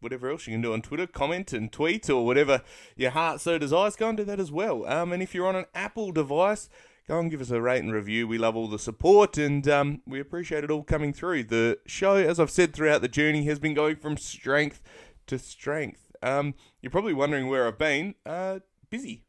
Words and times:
whatever 0.00 0.28
else 0.28 0.48
you 0.48 0.54
can 0.54 0.60
do 0.60 0.72
on 0.72 0.82
Twitter, 0.82 1.06
comment 1.06 1.52
and 1.52 1.70
tweet 1.70 2.10
or 2.10 2.26
whatever 2.26 2.62
your 2.96 3.12
heart 3.12 3.40
so 3.40 3.58
desires, 3.58 3.94
go 3.94 4.08
and 4.08 4.16
do 4.16 4.24
that 4.24 4.40
as 4.40 4.50
well. 4.50 4.84
Um, 4.86 5.12
and 5.12 5.22
if 5.22 5.36
you're 5.36 5.46
on 5.46 5.54
an 5.54 5.66
Apple 5.72 6.10
device, 6.10 6.68
go 7.06 7.18
and 7.18 7.30
give 7.30 7.40
us 7.40 7.50
a 7.50 7.60
rate 7.60 7.82
and 7.82 7.92
review. 7.92 8.26
We 8.26 8.38
love 8.38 8.56
all 8.56 8.68
the 8.68 8.78
support 8.78 9.36
and 9.36 9.66
um, 9.68 10.02
we 10.06 10.20
appreciate 10.20 10.64
it 10.64 10.70
all 10.70 10.82
coming 10.82 11.12
through. 11.12 11.44
The 11.44 11.78
show, 11.86 12.16
as 12.16 12.40
I've 12.40 12.50
said 12.50 12.72
throughout 12.72 13.02
the 13.02 13.08
journey, 13.08 13.44
has 13.44 13.58
been 13.58 13.74
going 13.74 13.96
from 13.96 14.16
strength 14.16 14.82
to 15.26 15.38
strength. 15.38 16.12
Um, 16.22 16.54
you're 16.80 16.90
probably 16.90 17.12
wondering 17.12 17.48
where 17.48 17.66
I've 17.66 17.78
been. 17.78 18.14
Uh, 18.24 18.60
busy. 18.88 19.24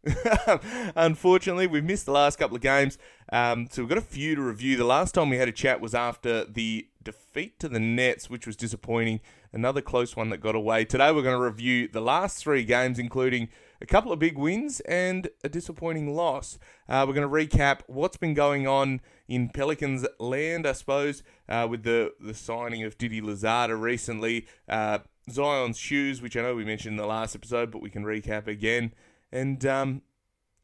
Unfortunately, 0.95 1.67
we've 1.67 1.83
missed 1.83 2.05
the 2.05 2.11
last 2.11 2.37
couple 2.37 2.55
of 2.55 2.61
games, 2.61 2.97
um, 3.31 3.67
so 3.71 3.81
we've 3.81 3.89
got 3.89 3.97
a 3.97 4.01
few 4.01 4.35
to 4.35 4.41
review. 4.41 4.77
The 4.77 4.83
last 4.83 5.13
time 5.13 5.29
we 5.29 5.37
had 5.37 5.47
a 5.47 5.51
chat 5.51 5.81
was 5.81 5.95
after 5.95 6.45
the 6.45 6.87
defeat 7.03 7.59
to 7.59 7.67
the 7.67 7.79
Nets, 7.79 8.29
which 8.29 8.45
was 8.45 8.55
disappointing. 8.55 9.21
Another 9.51 9.81
close 9.81 10.15
one 10.15 10.29
that 10.29 10.37
got 10.37 10.53
away. 10.53 10.85
Today, 10.85 11.11
we're 11.11 11.23
going 11.23 11.37
to 11.37 11.43
review 11.43 11.87
the 11.87 12.01
last 12.01 12.37
three 12.37 12.63
games, 12.63 12.99
including 12.99 13.49
a 13.85 13.87
couple 13.87 14.11
of 14.11 14.17
big 14.17 14.35
wins 14.35 14.79
and 14.79 15.29
a 15.43 15.49
disappointing 15.49 16.15
loss. 16.15 16.57
Uh, 16.89 17.05
we're 17.07 17.13
going 17.13 17.47
to 17.47 17.57
recap 17.57 17.81
what's 17.85 18.17
been 18.17 18.33
going 18.33 18.65
on 18.65 18.99
in 19.27 19.47
Pelicans 19.47 20.03
land, 20.19 20.65
I 20.65 20.71
suppose, 20.71 21.21
uh, 21.47 21.67
with 21.69 21.83
the, 21.83 22.11
the 22.19 22.33
signing 22.33 22.83
of 22.83 22.97
Didi 22.97 23.21
Louzada 23.21 23.79
recently. 23.79 24.47
Uh, 24.67 24.99
Zion's 25.29 25.77
shoes, 25.77 26.19
which 26.19 26.35
I 26.35 26.41
know 26.41 26.55
we 26.55 26.65
mentioned 26.65 26.93
in 26.93 26.97
the 26.97 27.05
last 27.05 27.35
episode, 27.35 27.69
but 27.69 27.79
we 27.79 27.91
can 27.91 28.03
recap 28.03 28.47
again. 28.47 28.91
And 29.31 29.63
um, 29.67 30.01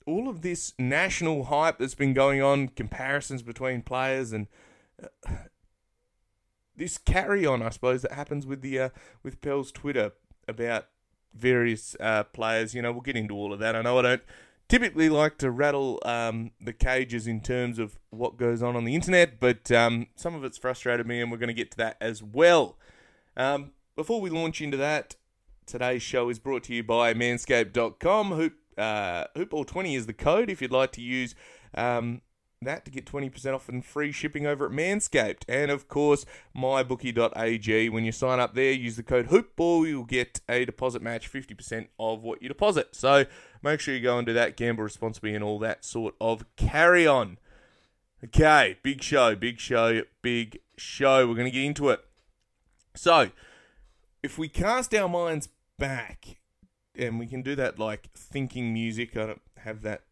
all 0.08 0.28
of 0.28 0.42
this 0.42 0.74
national 0.80 1.44
hype 1.44 1.78
that's 1.78 1.94
been 1.94 2.16
going 2.16 2.42
on, 2.42 2.70
comparisons 2.70 3.44
between 3.44 3.84
players, 3.84 4.32
and 4.32 4.48
uh, 5.04 5.32
this 6.76 6.98
carry 6.98 7.46
on, 7.46 7.62
I 7.62 7.70
suppose, 7.70 8.02
that 8.02 8.14
happens 8.14 8.48
with 8.48 8.64
the 8.64 8.80
uh, 8.80 8.90
with 9.22 9.42
Pell's 9.42 9.72
Twitter 9.72 10.14
about 10.48 10.88
various 11.34 11.96
uh, 12.00 12.24
players. 12.24 12.74
You 12.74 12.82
know, 12.82 12.92
we'll 12.92 13.02
get 13.02 13.16
into 13.16 13.34
all 13.36 13.54
of 13.54 13.60
that. 13.60 13.76
I 13.76 13.82
know 13.82 14.00
I 14.00 14.02
don't 14.02 14.24
typically 14.68 15.10
like 15.10 15.38
to 15.40 15.52
rattle 15.52 16.00
um, 16.06 16.52
the 16.62 16.74
cages 16.74 17.28
in 17.28 17.42
terms 17.42 17.78
of 17.78 18.00
what 18.10 18.38
goes 18.38 18.64
on 18.64 18.76
on 18.76 18.86
the 18.86 18.96
internet, 18.96 19.40
but 19.40 19.70
um, 19.72 20.08
some 20.16 20.34
of 20.34 20.44
it's 20.44 20.58
frustrated 20.58 21.06
me, 21.06 21.22
and 21.22 21.32
we're 21.32 21.38
going 21.38 21.48
to 21.48 21.54
get 21.54 21.72
to 21.72 21.78
that 21.78 21.98
as 22.00 22.24
well. 22.24 22.78
Um, 23.36 23.72
before 23.96 24.22
we 24.22 24.30
launch 24.30 24.62
into 24.62 24.78
that, 24.78 25.16
today's 25.66 26.02
show 26.02 26.30
is 26.30 26.40
brought 26.40 26.64
to 26.64 26.74
you 26.74 26.84
by 26.84 27.14
Manscaped.com. 27.14 28.32
Hoop 28.32 28.54
uh, 28.78 29.26
Hoopball20 29.36 29.98
is 29.98 30.06
the 30.06 30.14
code 30.14 30.50
if 30.50 30.62
you'd 30.62 30.72
like 30.72 30.94
to 30.94 31.02
use 31.02 31.36
um, 31.76 32.22
that 32.64 32.86
to 32.86 32.92
get 32.92 33.06
20% 33.06 33.56
off 33.56 33.68
and 33.70 33.84
free 33.84 34.12
shipping 34.12 34.46
over 34.46 34.68
at 34.68 34.72
Manscaped. 34.72 35.44
And 35.50 35.72
of 35.72 35.88
course, 35.88 36.26
mybookie.ag. 36.56 37.90
When 37.90 38.06
you 38.06 38.12
sign 38.12 38.40
up 38.40 38.54
there, 38.54 38.72
use 38.72 38.98
the 38.98 39.04
code 39.04 39.28
HOOPBALL, 39.28 39.88
you'll 39.88 40.04
get 40.04 40.42
a 40.48 40.64
deposit 40.66 41.02
match 41.02 41.32
50% 41.32 41.88
of 42.00 42.22
what 42.22 42.42
you 42.42 42.48
deposit. 42.48 42.96
So 42.96 43.26
make 43.64 43.80
sure 43.80 43.96
you 43.96 44.02
go 44.02 44.18
and 44.18 44.28
do 44.28 44.34
that, 44.34 44.58
gamble 44.58 44.84
responsibly, 44.84 45.34
and 45.34 45.44
all 45.44 45.58
that 45.60 45.84
sort 45.84 46.14
of 46.22 46.46
carry 46.56 47.08
on. 47.08 47.40
Okay, 48.24 48.78
big 48.84 49.02
show, 49.02 49.36
big 49.36 49.60
show, 49.60 50.04
big 50.22 50.60
show. 50.78 51.28
We're 51.28 51.34
going 51.34 51.46
to 51.46 51.52
get 51.52 51.64
into 51.64 51.90
it. 51.90 52.06
So, 52.94 53.32
if 54.22 54.38
we 54.38 54.48
cast 54.48 54.94
our 54.94 55.10
minds 55.10 55.50
back, 55.80 56.38
and 56.96 57.18
we 57.18 57.26
can 57.26 57.42
do 57.42 57.56
that 57.56 57.80
like 57.80 58.10
thinking 58.14 58.72
music, 58.74 59.18
I 59.18 59.26
don't 59.26 59.42
have 59.58 59.82
that 59.82 60.04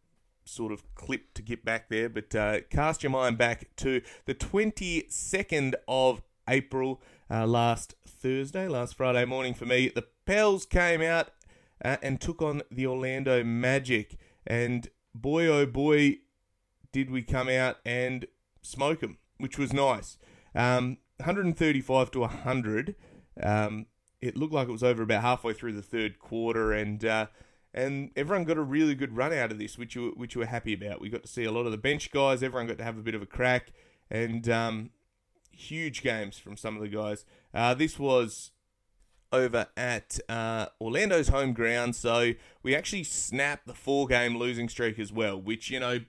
sort 0.50 0.72
of 0.72 0.84
clip 0.96 1.34
to 1.36 1.42
get 1.42 1.64
back 1.64 1.90
there, 1.90 2.10
but 2.10 2.34
uh, 2.36 2.62
cast 2.70 3.04
your 3.04 3.12
mind 3.12 3.38
back 3.38 3.70
to 3.78 4.02
the 4.26 4.36
22nd 4.36 5.74
of 5.88 6.22
April, 6.48 7.02
uh, 7.30 7.46
last 7.46 7.96
Thursday, 8.08 8.68
last 8.68 8.96
Friday 8.96 9.26
morning 9.26 9.54
for 9.54 9.66
me. 9.66 9.90
The 9.90 10.06
Pels 10.26 10.66
came 10.66 11.02
out 11.02 11.30
uh, 11.84 11.98
and 12.02 12.20
took 12.20 12.42
on 12.42 12.64
the 12.72 12.88
Orlando 12.88 13.44
Magic, 13.44 14.18
and 14.46 14.90
boy 15.14 15.48
oh 15.48 15.66
boy, 15.66 16.18
did 16.92 17.10
we 17.10 17.22
come 17.22 17.50
out 17.50 17.78
and 17.86 18.26
smoke 18.62 19.02
them, 19.02 19.18
which 19.38 19.58
was 19.58 19.74
nice. 19.74 20.18
Um, 20.56 20.98
135 21.18 22.12
to 22.12 22.20
100. 22.22 22.95
Um, 23.42 23.86
it 24.22 24.36
looked 24.36 24.54
like 24.54 24.68
it 24.68 24.72
was 24.72 24.84
over 24.84 25.04
about 25.04 25.22
halfway 25.22 25.54
through 25.54 25.74
the 25.74 25.81
third 25.81 26.19
quarter, 26.19 26.74
and 26.74 27.04
uh, 27.06 27.28
and 27.74 28.12
everyone 28.16 28.45
got 28.45 28.57
a 28.57 28.62
really 28.62 28.95
good 28.95 29.16
run 29.16 29.33
out 29.33 29.51
of 29.51 29.60
this, 29.60 29.77
which 29.77 29.95
you 29.95 30.13
which 30.16 30.36
you 30.36 30.39
were 30.39 30.48
happy 30.48 30.74
about. 30.74 31.01
We 31.01 31.10
got 31.10 31.24
to 31.24 31.27
see 31.27 31.44
a 31.44 31.51
lot 31.51 31.66
of 31.66 31.71
the 31.71 31.77
bench 31.77 32.12
guys. 32.12 32.42
Everyone 32.42 32.68
got 32.68 32.77
to 32.80 32.83
have 32.83 32.98
a 32.98 33.01
bit 33.01 33.16
of 33.16 33.21
a 33.21 33.27
crack, 33.27 33.71
and 34.10 34.48
um, 34.50 34.89
huge 35.51 36.01
games 36.01 36.38
from 36.38 36.57
some 36.57 36.75
of 36.75 36.81
the 36.81 36.88
guys. 36.88 37.25
Uh, 37.54 37.74
this 37.74 38.00
was 38.00 38.51
over 39.31 39.68
at 39.77 40.19
uh, 40.27 40.68
Orlando's 40.81 41.27
home 41.27 41.54
ground, 41.54 41.95
so 41.95 42.33
we 42.63 42.75
actually 42.75 43.04
snapped 43.04 43.68
the 43.68 43.75
four-game 43.75 44.38
losing 44.38 44.68
streak 44.68 44.98
as 44.98 45.12
well, 45.12 45.39
which 45.39 45.69
you 45.69 45.80
know 45.80 46.00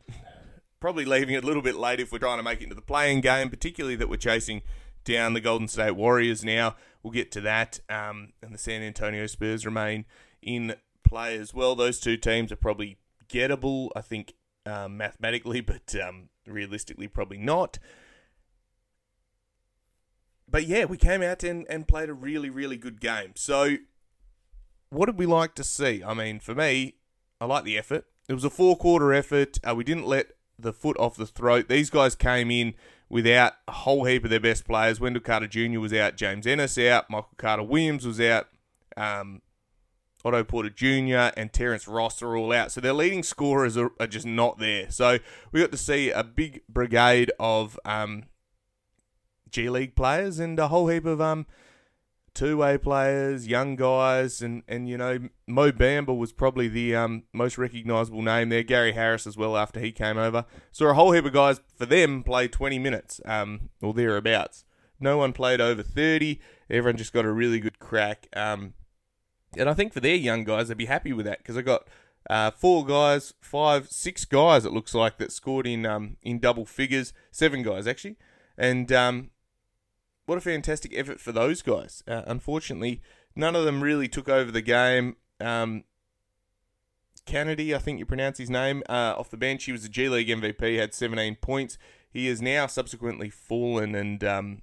probably 0.80 1.04
leaving 1.04 1.34
it 1.34 1.44
a 1.44 1.46
little 1.46 1.62
bit 1.62 1.76
late 1.76 2.00
if 2.00 2.10
we're 2.10 2.18
trying 2.18 2.38
to 2.38 2.42
make 2.42 2.60
it 2.60 2.64
into 2.64 2.74
the 2.74 2.80
play-in 2.80 3.20
game, 3.20 3.50
particularly 3.50 3.96
that 3.96 4.08
we're 4.08 4.16
chasing 4.16 4.62
down 5.04 5.34
the 5.34 5.40
Golden 5.40 5.68
State 5.68 5.92
Warriors 5.92 6.42
now. 6.42 6.76
We'll 7.02 7.12
get 7.12 7.30
to 7.32 7.40
that, 7.42 7.80
um, 7.90 8.32
and 8.42 8.54
the 8.54 8.58
San 8.58 8.82
Antonio 8.82 9.26
Spurs 9.26 9.66
remain 9.66 10.06
in 10.42 10.74
play 11.10 11.36
as 11.36 11.52
well. 11.52 11.74
Those 11.74 12.00
two 12.00 12.16
teams 12.16 12.50
are 12.52 12.56
probably 12.56 12.96
gettable, 13.28 13.90
I 13.96 14.00
think, 14.00 14.34
um, 14.64 14.96
mathematically, 14.96 15.60
but 15.72 15.94
um, 15.96 16.30
realistically, 16.46 17.08
probably 17.08 17.38
not. 17.38 17.78
but 20.48 20.66
yeah, 20.66 20.84
we 20.84 20.96
came 20.96 21.22
out 21.22 21.42
and, 21.42 21.66
and 21.68 21.86
played 21.86 22.08
a 22.08 22.14
really, 22.14 22.50
really 22.50 22.76
good 22.76 23.00
game. 23.00 23.32
So, 23.34 23.76
what 24.88 25.06
did 25.06 25.18
we 25.18 25.26
like 25.26 25.54
to 25.56 25.64
see? 25.64 26.02
I 26.02 26.14
mean, 26.14 26.40
for 26.40 26.54
me, 26.54 26.94
I 27.40 27.44
like 27.44 27.64
the 27.64 27.78
effort. 27.78 28.06
It 28.28 28.34
was 28.34 28.44
a 28.44 28.50
four 28.50 28.76
quarter 28.76 29.12
effort. 29.12 29.58
Uh, 29.68 29.74
we 29.74 29.84
didn't 29.84 30.06
let 30.06 30.32
the 30.58 30.72
foot 30.72 30.96
off 30.98 31.16
the 31.16 31.26
throat. 31.26 31.68
These 31.68 31.90
guys 31.90 32.14
came 32.14 32.50
in 32.50 32.74
without 33.08 33.54
a 33.66 33.72
whole 33.72 34.04
heap 34.04 34.24
of 34.24 34.30
their 34.30 34.40
best 34.40 34.64
players. 34.64 35.00
Wendell 35.00 35.22
Carter 35.22 35.48
Jr. 35.48 35.80
was 35.80 35.92
out, 35.92 36.16
James 36.16 36.46
Ennis 36.46 36.78
out, 36.78 37.10
Michael 37.10 37.34
Carter 37.36 37.62
Williams 37.62 38.06
was 38.06 38.20
out, 38.20 38.48
um, 38.96 39.42
Otto 40.24 40.44
Porter 40.44 40.70
Jr. 40.70 41.32
and 41.36 41.52
Terrence 41.52 41.88
Ross 41.88 42.22
are 42.22 42.36
all 42.36 42.52
out. 42.52 42.72
So 42.72 42.80
their 42.80 42.92
leading 42.92 43.22
scorers 43.22 43.76
are, 43.76 43.92
are, 43.98 44.06
just 44.06 44.26
not 44.26 44.58
there. 44.58 44.90
So 44.90 45.18
we 45.50 45.60
got 45.60 45.72
to 45.72 45.78
see 45.78 46.10
a 46.10 46.22
big 46.22 46.62
brigade 46.68 47.32
of 47.40 47.78
um, 47.84 48.24
G 49.50 49.70
League 49.70 49.96
players 49.96 50.38
and 50.38 50.58
a 50.58 50.68
whole 50.68 50.88
heap 50.88 51.06
of 51.06 51.20
um, 51.20 51.46
two 52.34 52.58
way 52.58 52.78
players, 52.78 53.46
young 53.46 53.76
guys, 53.76 54.42
and, 54.42 54.62
and 54.68 54.88
you 54.88 54.98
know, 54.98 55.28
Mo 55.46 55.72
Bamba 55.72 56.16
was 56.16 56.32
probably 56.32 56.68
the 56.68 56.94
um, 56.94 57.24
most 57.32 57.58
recognisable 57.58 58.22
name 58.22 58.50
there. 58.50 58.62
Gary 58.62 58.92
Harris 58.92 59.26
as 59.26 59.36
well 59.36 59.56
after 59.56 59.80
he 59.80 59.92
came 59.92 60.18
over. 60.18 60.44
So 60.70 60.86
a 60.86 60.94
whole 60.94 61.12
heap 61.12 61.24
of 61.24 61.32
guys 61.32 61.60
for 61.76 61.86
them 61.86 62.22
played 62.22 62.52
20 62.52 62.78
minutes 62.78 63.20
um, 63.24 63.70
or 63.82 63.94
thereabouts. 63.94 64.64
No 65.00 65.16
one 65.16 65.32
played 65.32 65.60
over 65.60 65.82
30. 65.82 66.40
Everyone 66.68 66.98
just 66.98 67.12
got 67.12 67.24
a 67.24 67.32
really 67.32 67.58
good 67.58 67.78
crack. 67.78 68.28
Um, 68.36 68.74
and 69.56 69.68
I 69.68 69.74
think 69.74 69.92
for 69.92 70.00
their 70.00 70.14
young 70.14 70.44
guys, 70.44 70.68
they'd 70.68 70.76
be 70.76 70.86
happy 70.86 71.12
with 71.12 71.26
that 71.26 71.38
because 71.38 71.56
I 71.56 71.62
got 71.62 71.88
uh, 72.28 72.50
four 72.50 72.84
guys, 72.84 73.34
five, 73.40 73.90
six 73.90 74.24
guys. 74.24 74.64
It 74.64 74.72
looks 74.72 74.94
like 74.94 75.18
that 75.18 75.32
scored 75.32 75.66
in 75.66 75.86
um, 75.86 76.16
in 76.22 76.38
double 76.38 76.66
figures. 76.66 77.12
Seven 77.30 77.62
guys 77.62 77.86
actually, 77.86 78.16
and 78.56 78.90
um, 78.92 79.30
what 80.26 80.38
a 80.38 80.40
fantastic 80.40 80.92
effort 80.94 81.20
for 81.20 81.32
those 81.32 81.62
guys. 81.62 82.02
Uh, 82.06 82.22
unfortunately, 82.26 83.02
none 83.34 83.56
of 83.56 83.64
them 83.64 83.82
really 83.82 84.08
took 84.08 84.28
over 84.28 84.50
the 84.50 84.62
game. 84.62 85.16
Um, 85.40 85.84
Kennedy, 87.26 87.74
I 87.74 87.78
think 87.78 87.98
you 87.98 88.06
pronounce 88.06 88.38
his 88.38 88.50
name, 88.50 88.82
uh, 88.88 89.14
off 89.16 89.30
the 89.30 89.36
bench. 89.36 89.64
He 89.64 89.72
was 89.72 89.84
a 89.84 89.88
G 89.88 90.08
League 90.08 90.28
MVP, 90.28 90.78
had 90.78 90.94
17 90.94 91.36
points. 91.36 91.78
He 92.10 92.26
has 92.26 92.42
now 92.42 92.66
subsequently 92.66 93.30
fallen 93.30 93.94
and 93.94 94.22
um, 94.24 94.62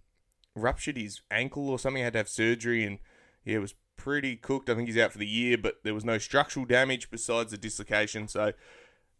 ruptured 0.56 0.98
his 0.98 1.22
ankle 1.32 1.70
or 1.70 1.80
something. 1.80 2.04
Had 2.04 2.14
to 2.14 2.20
have 2.20 2.30
surgery, 2.30 2.84
and 2.84 3.00
yeah, 3.46 3.60
was 3.60 3.74
pretty 3.98 4.36
cooked. 4.36 4.70
I 4.70 4.76
think 4.76 4.88
he's 4.88 4.98
out 4.98 5.12
for 5.12 5.18
the 5.18 5.28
year, 5.28 5.58
but 5.58 5.84
there 5.84 5.94
was 5.94 6.06
no 6.06 6.18
structural 6.18 6.66
damage 6.66 7.10
besides 7.10 7.52
the 7.52 7.58
dislocation. 7.58 8.28
So, 8.28 8.54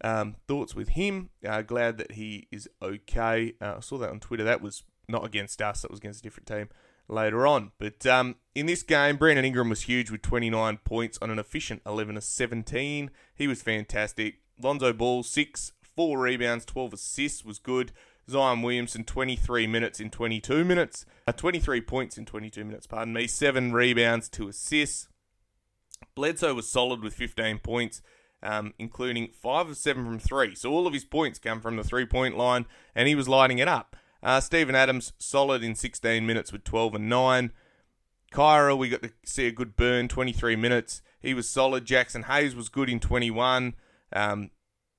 um, 0.02 0.36
thoughts 0.48 0.76
with 0.76 0.90
him. 0.90 1.30
Uh, 1.46 1.62
glad 1.62 1.98
that 1.98 2.14
he 2.14 2.48
is 2.52 2.70
okay. 2.82 3.56
Uh, 3.60 3.76
I 3.78 3.80
saw 3.80 3.98
that 3.98 4.10
on 4.10 4.20
Twitter. 4.20 4.44
That 4.44 4.62
was 4.62 4.84
not 5.10 5.26
against 5.26 5.62
us. 5.62 5.82
That 5.82 5.92
was 5.92 6.00
against 6.00 6.20
a 6.20 6.24
different 6.24 6.48
team 6.48 6.70
later 7.08 7.48
on. 7.48 7.72
But 7.80 8.06
um, 8.06 8.36
in 8.56 8.66
this 8.66 8.84
game, 8.84 9.18
Brandon 9.18 9.46
Ingram 9.46 9.70
was 9.70 9.84
huge 9.84 10.12
with 10.12 10.22
29 10.22 10.78
points 10.84 11.18
on 11.22 11.30
an 11.30 11.40
efficient 11.40 11.82
11 11.86 12.16
to 12.16 12.22
17. 12.22 13.12
He 13.36 13.48
was 13.48 13.62
fantastic. 13.62 14.36
Lonzo 14.62 14.94
Ball, 14.94 15.24
six, 15.24 15.74
four 15.82 16.20
rebounds, 16.20 16.66
12 16.66 16.94
assists 16.94 17.46
was 17.46 17.60
good. 17.60 17.92
Zion 18.30 18.62
Williamson, 18.62 19.04
23 19.04 19.68
minutes 19.68 20.00
in 20.00 20.10
22 20.10 20.66
minutes. 20.66 21.06
Uh, 21.26 21.32
23 21.32 21.82
points 21.82 22.18
in 22.18 22.26
22 22.26 22.66
minutes, 22.66 22.88
pardon 22.88 23.14
me. 23.14 23.28
Seven 23.28 23.72
rebounds, 23.72 24.28
two 24.28 24.50
assists. 24.50 25.08
Bledsoe 26.16 26.54
was 26.54 26.70
solid 26.70 27.02
with 27.02 27.14
15 27.14 27.60
points, 27.60 28.02
um, 28.44 28.74
including 28.78 29.30
five 29.32 29.70
of 29.70 29.78
seven 29.78 30.06
from 30.06 30.20
three. 30.20 30.56
So 30.56 30.72
all 30.72 30.88
of 30.88 30.94
his 30.94 31.06
points 31.06 31.40
come 31.40 31.62
from 31.62 31.78
the 31.78 31.84
three 31.84 32.06
point 32.06 32.38
line, 32.38 32.66
and 32.96 33.08
he 33.08 33.16
was 33.16 33.30
lighting 33.30 33.60
it 33.60 33.68
up. 33.68 33.96
Uh, 34.22 34.40
Steven 34.42 34.76
Adams, 34.76 35.14
solid 35.18 35.64
in 35.64 35.76
16 35.76 36.26
minutes 36.26 36.52
with 36.52 36.64
12 36.64 36.96
and 36.96 37.10
9. 37.10 37.52
Kira, 38.34 38.78
we 38.78 38.90
got 38.90 39.04
to 39.04 39.12
see 39.26 39.48
a 39.48 39.52
good 39.52 39.76
burn, 39.76 40.08
23 40.08 40.56
minutes. 40.56 41.02
He 41.22 41.34
was 41.34 41.48
solid. 41.48 41.86
Jaxson 41.86 42.26
Hayes 42.26 42.56
was 42.56 42.70
good 42.70 42.90
in 42.90 43.00
21. 43.00 43.76
Um, 44.12 44.52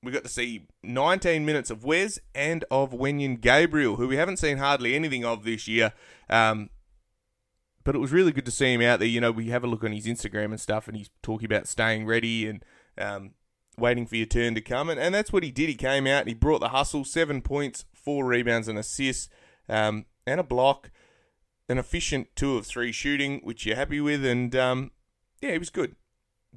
we 0.02 0.12
got 0.12 0.22
to 0.22 0.28
see 0.28 0.66
19 0.82 1.44
minutes 1.44 1.70
of 1.70 1.84
Wes 1.84 2.18
and 2.34 2.64
of 2.70 2.92
Wenyen 2.92 3.40
Gabriel, 3.40 3.96
who 3.96 4.08
we 4.08 4.16
haven't 4.16 4.38
seen 4.38 4.58
hardly 4.58 4.94
anything 4.94 5.24
of 5.24 5.44
this 5.44 5.66
year. 5.66 5.92
Um, 6.30 6.70
but 7.84 7.94
it 7.94 7.98
was 7.98 8.12
really 8.12 8.32
good 8.32 8.44
to 8.44 8.50
see 8.50 8.74
him 8.74 8.82
out 8.82 9.00
there. 9.00 9.08
You 9.08 9.20
know, 9.20 9.32
we 9.32 9.48
have 9.48 9.64
a 9.64 9.66
look 9.66 9.82
on 9.82 9.92
his 9.92 10.06
Instagram 10.06 10.46
and 10.46 10.60
stuff, 10.60 10.88
and 10.88 10.96
he's 10.96 11.10
talking 11.22 11.46
about 11.46 11.66
staying 11.66 12.06
ready 12.06 12.46
and 12.46 12.64
um, 12.96 13.30
waiting 13.76 14.06
for 14.06 14.16
your 14.16 14.26
turn 14.26 14.54
to 14.54 14.60
come. 14.60 14.88
And, 14.88 15.00
and 15.00 15.14
that's 15.14 15.32
what 15.32 15.42
he 15.42 15.50
did. 15.50 15.68
He 15.68 15.74
came 15.74 16.06
out 16.06 16.20
and 16.20 16.28
he 16.28 16.34
brought 16.34 16.60
the 16.60 16.68
hustle, 16.68 17.04
seven 17.04 17.40
points, 17.40 17.86
four 17.94 18.26
rebounds 18.26 18.68
and 18.68 18.78
assists, 18.78 19.28
um, 19.68 20.04
and 20.26 20.38
a 20.38 20.44
block. 20.44 20.90
An 21.70 21.76
efficient 21.76 22.28
two 22.34 22.56
of 22.56 22.66
three 22.66 22.92
shooting, 22.92 23.40
which 23.42 23.66
you're 23.66 23.76
happy 23.76 24.00
with, 24.00 24.24
and 24.24 24.56
um, 24.56 24.90
yeah, 25.42 25.52
he 25.52 25.58
was 25.58 25.68
good. 25.68 25.96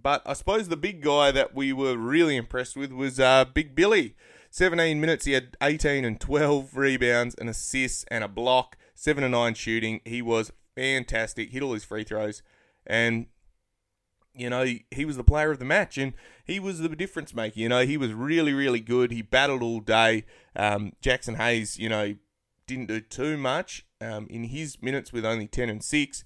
But 0.01 0.21
I 0.25 0.33
suppose 0.33 0.67
the 0.67 0.77
big 0.77 1.01
guy 1.01 1.31
that 1.31 1.53
we 1.53 1.73
were 1.73 1.97
really 1.97 2.35
impressed 2.35 2.75
with 2.75 2.91
was 2.91 3.19
uh, 3.19 3.45
Big 3.45 3.75
Billy. 3.75 4.15
17 4.49 4.99
minutes, 4.99 5.25
he 5.25 5.31
had 5.33 5.55
18 5.61 6.03
and 6.03 6.19
12 6.19 6.75
rebounds, 6.75 7.35
an 7.35 7.47
assist, 7.47 8.05
and 8.09 8.23
a 8.23 8.27
block. 8.27 8.77
7 8.95 9.23
and 9.23 9.31
9 9.31 9.53
shooting. 9.53 10.01
He 10.05 10.21
was 10.21 10.51
fantastic, 10.75 11.51
hit 11.51 11.63
all 11.63 11.73
his 11.73 11.83
free 11.83 12.03
throws, 12.03 12.41
and 12.85 13.27
you 14.33 14.49
know, 14.49 14.65
he 14.91 15.05
was 15.05 15.17
the 15.17 15.23
player 15.23 15.51
of 15.51 15.59
the 15.59 15.65
match 15.65 15.97
and 15.97 16.13
he 16.45 16.59
was 16.59 16.79
the 16.79 16.89
difference 16.89 17.33
maker. 17.35 17.59
You 17.59 17.69
know, 17.69 17.85
he 17.85 17.97
was 17.97 18.13
really, 18.13 18.53
really 18.53 18.79
good. 18.79 19.11
He 19.11 19.21
battled 19.21 19.61
all 19.61 19.81
day. 19.81 20.23
Um, 20.55 20.93
Jaxson 21.03 21.35
Hayes, 21.35 21.77
you 21.77 21.89
know, 21.89 22.15
didn't 22.65 22.87
do 22.87 23.01
too 23.01 23.37
much 23.37 23.85
um, 23.99 24.27
in 24.29 24.45
his 24.45 24.81
minutes 24.81 25.11
with 25.11 25.25
only 25.25 25.47
10 25.47 25.69
and 25.69 25.83
6. 25.83 26.23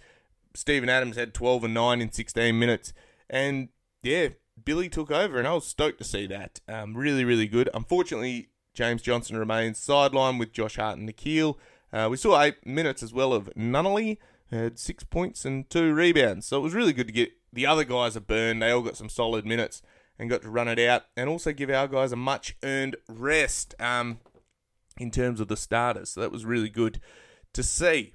Steven 0.53 0.87
Adams 0.89 1.15
had 1.15 1.33
12 1.33 1.63
and 1.63 1.73
9 1.73 2.01
in 2.01 2.11
16 2.11 2.57
minutes. 2.57 2.93
And 3.29 3.69
yeah, 4.03 4.29
Billy 4.63 4.89
took 4.89 5.11
over 5.11 5.37
and 5.37 5.47
I 5.47 5.53
was 5.53 5.65
stoked 5.65 5.97
to 5.99 6.03
see 6.03 6.27
that. 6.27 6.61
Um, 6.67 6.95
really, 6.95 7.25
really 7.25 7.47
good. 7.47 7.69
Unfortunately, 7.73 8.49
James 8.73 9.01
Johnson 9.01 9.37
remains 9.37 9.79
sidelined 9.79 10.39
with 10.39 10.51
Josh 10.51 10.75
Hart 10.75 10.97
and 10.97 11.09
Nickeil. 11.09 11.55
Uh, 11.91 12.07
we 12.09 12.17
saw 12.17 12.41
eight 12.41 12.65
minutes 12.65 13.01
as 13.01 13.13
well 13.13 13.33
of 13.33 13.49
Nunnally, 13.55 14.17
had 14.51 14.77
six 14.77 15.03
points 15.03 15.45
and 15.45 15.69
two 15.69 15.93
rebounds. 15.93 16.45
So 16.45 16.57
it 16.57 16.63
was 16.63 16.73
really 16.73 16.93
good 16.93 17.07
to 17.07 17.13
get 17.13 17.31
the 17.53 17.65
other 17.65 17.85
guys 17.85 18.17
are 18.17 18.21
burned. 18.21 18.61
They 18.61 18.71
all 18.71 18.81
got 18.81 18.97
some 18.97 19.09
solid 19.09 19.45
minutes 19.45 19.81
and 20.19 20.29
got 20.29 20.41
to 20.41 20.49
run 20.49 20.67
it 20.67 20.79
out 20.79 21.03
and 21.15 21.29
also 21.29 21.51
give 21.53 21.69
our 21.69 21.87
guys 21.87 22.11
a 22.11 22.17
much 22.17 22.55
earned 22.63 22.97
rest 23.07 23.75
um, 23.79 24.19
in 24.97 25.11
terms 25.11 25.39
of 25.39 25.47
the 25.47 25.57
starters. 25.57 26.11
So 26.11 26.21
that 26.21 26.31
was 26.31 26.45
really 26.45 26.69
good 26.69 26.99
to 27.53 27.63
see. 27.63 28.14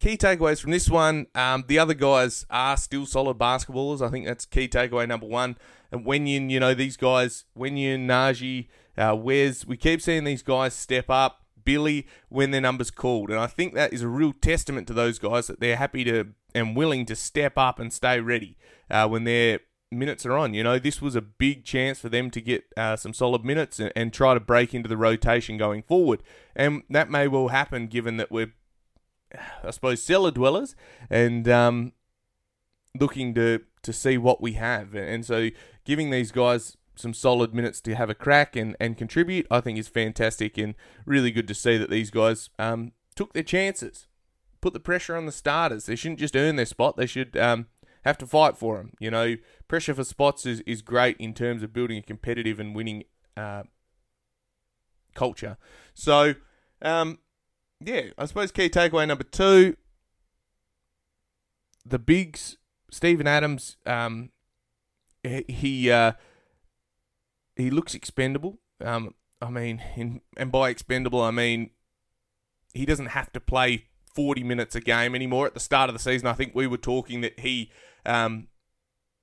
Key 0.00 0.16
takeaways 0.16 0.60
from 0.60 0.70
this 0.70 0.88
one 0.88 1.26
um, 1.34 1.64
the 1.66 1.78
other 1.78 1.94
guys 1.94 2.46
are 2.50 2.76
still 2.76 3.04
solid 3.04 3.38
basketballers. 3.38 4.00
I 4.00 4.10
think 4.10 4.26
that's 4.26 4.46
key 4.46 4.68
takeaway 4.68 5.08
number 5.08 5.26
one. 5.26 5.56
And 5.90 6.04
Wenyen, 6.04 6.50
you 6.50 6.60
know, 6.60 6.74
these 6.74 6.96
guys, 6.96 7.44
Wenyen, 7.56 8.06
Naji, 8.06 8.68
uh, 8.96 9.16
Wes, 9.16 9.66
we 9.66 9.76
keep 9.76 10.00
seeing 10.00 10.24
these 10.24 10.42
guys 10.42 10.74
step 10.74 11.10
up. 11.10 11.42
Billy 11.64 12.06
when 12.30 12.50
their 12.50 12.62
numbers 12.62 12.90
called. 12.90 13.28
And 13.28 13.38
I 13.38 13.46
think 13.46 13.74
that 13.74 13.92
is 13.92 14.00
a 14.00 14.08
real 14.08 14.32
testament 14.32 14.86
to 14.88 14.94
those 14.94 15.18
guys 15.18 15.48
that 15.48 15.60
they're 15.60 15.76
happy 15.76 16.02
to 16.04 16.28
and 16.54 16.74
willing 16.74 17.04
to 17.04 17.14
step 17.14 17.58
up 17.58 17.78
and 17.78 17.92
stay 17.92 18.20
ready 18.20 18.56
uh, 18.90 19.06
when 19.06 19.24
their 19.24 19.60
minutes 19.90 20.24
are 20.26 20.36
on. 20.36 20.54
You 20.54 20.62
know, 20.62 20.78
this 20.78 21.02
was 21.02 21.14
a 21.14 21.20
big 21.20 21.64
chance 21.64 21.98
for 21.98 22.08
them 22.08 22.30
to 22.30 22.40
get 22.40 22.64
uh, 22.76 22.96
some 22.96 23.12
solid 23.12 23.44
minutes 23.44 23.78
and, 23.78 23.92
and, 23.94 24.12
try 24.12 24.34
to 24.34 24.40
break 24.40 24.74
into 24.74 24.88
the 24.88 24.96
rotation 24.96 25.56
going 25.56 25.82
forward. 25.82 26.22
And 26.56 26.82
that 26.90 27.10
may 27.10 27.28
well 27.28 27.48
happen 27.48 27.86
given 27.86 28.16
that 28.16 28.30
we're, 28.30 28.52
I 29.62 29.70
suppose, 29.70 30.02
cellar 30.02 30.30
dwellers 30.30 30.74
and 31.10 31.48
um, 31.48 31.92
looking 32.98 33.34
to, 33.34 33.62
to 33.82 33.92
see 33.92 34.18
what 34.18 34.40
we 34.40 34.54
have. 34.54 34.94
And 34.94 35.24
so 35.24 35.50
giving 35.84 36.10
these 36.10 36.32
guys 36.32 36.76
some 36.96 37.14
solid 37.14 37.54
minutes 37.54 37.80
to 37.82 37.94
have 37.94 38.10
a 38.10 38.14
crack 38.14 38.56
and, 38.56 38.76
and 38.80 38.96
contribute, 38.96 39.46
I 39.50 39.60
think 39.60 39.78
is 39.78 39.88
fantastic 39.88 40.58
and 40.58 40.74
really 41.06 41.30
good 41.30 41.48
to 41.48 41.54
see 41.54 41.76
that 41.76 41.90
these 41.90 42.10
guys 42.10 42.50
um, 42.58 42.92
took 43.14 43.32
their 43.32 43.42
chances, 43.42 44.06
put 44.60 44.72
the 44.72 44.80
pressure 44.80 45.16
on 45.16 45.26
the 45.26 45.32
starters. 45.32 45.86
They 45.86 45.96
shouldn't 45.96 46.20
just 46.20 46.36
earn 46.36 46.56
their 46.56 46.66
spot; 46.66 46.96
they 46.96 47.06
should 47.06 47.36
um, 47.36 47.66
have 48.04 48.18
to 48.18 48.26
fight 48.26 48.56
for 48.56 48.78
them. 48.78 48.92
You 48.98 49.10
know, 49.10 49.36
pressure 49.68 49.94
for 49.94 50.04
spots 50.04 50.44
is, 50.44 50.60
is 50.60 50.82
great 50.82 51.16
in 51.18 51.34
terms 51.34 51.62
of 51.62 51.72
building 51.72 51.98
a 51.98 52.02
competitive 52.02 52.58
and 52.58 52.74
winning 52.74 53.04
uh, 53.36 53.62
culture. 55.14 55.56
So, 55.94 56.34
um, 56.82 57.18
yeah, 57.84 58.02
I 58.16 58.26
suppose 58.26 58.52
key 58.52 58.68
takeaway 58.68 59.06
number 59.06 59.24
two: 59.24 59.76
the 61.84 61.98
bigs, 61.98 62.56
Steven 62.90 63.26
Adams. 63.26 63.76
Um, 63.86 64.30
he 65.22 65.90
uh, 65.90 66.12
he 67.56 67.70
looks 67.70 67.94
expendable. 67.94 68.58
Um, 68.82 69.14
I 69.40 69.50
mean, 69.50 69.82
in, 69.96 70.20
and 70.36 70.50
by 70.50 70.70
expendable, 70.70 71.20
I 71.20 71.30
mean 71.30 71.70
he 72.74 72.86
doesn't 72.86 73.06
have 73.06 73.32
to 73.32 73.40
play 73.40 73.86
40 74.14 74.44
minutes 74.44 74.74
a 74.74 74.80
game 74.80 75.14
anymore. 75.14 75.46
At 75.46 75.54
the 75.54 75.60
start 75.60 75.88
of 75.90 75.94
the 75.94 76.00
season, 76.00 76.28
I 76.28 76.32
think 76.32 76.54
we 76.54 76.66
were 76.66 76.76
talking 76.76 77.20
that 77.22 77.40
he 77.40 77.70
um, 78.04 78.48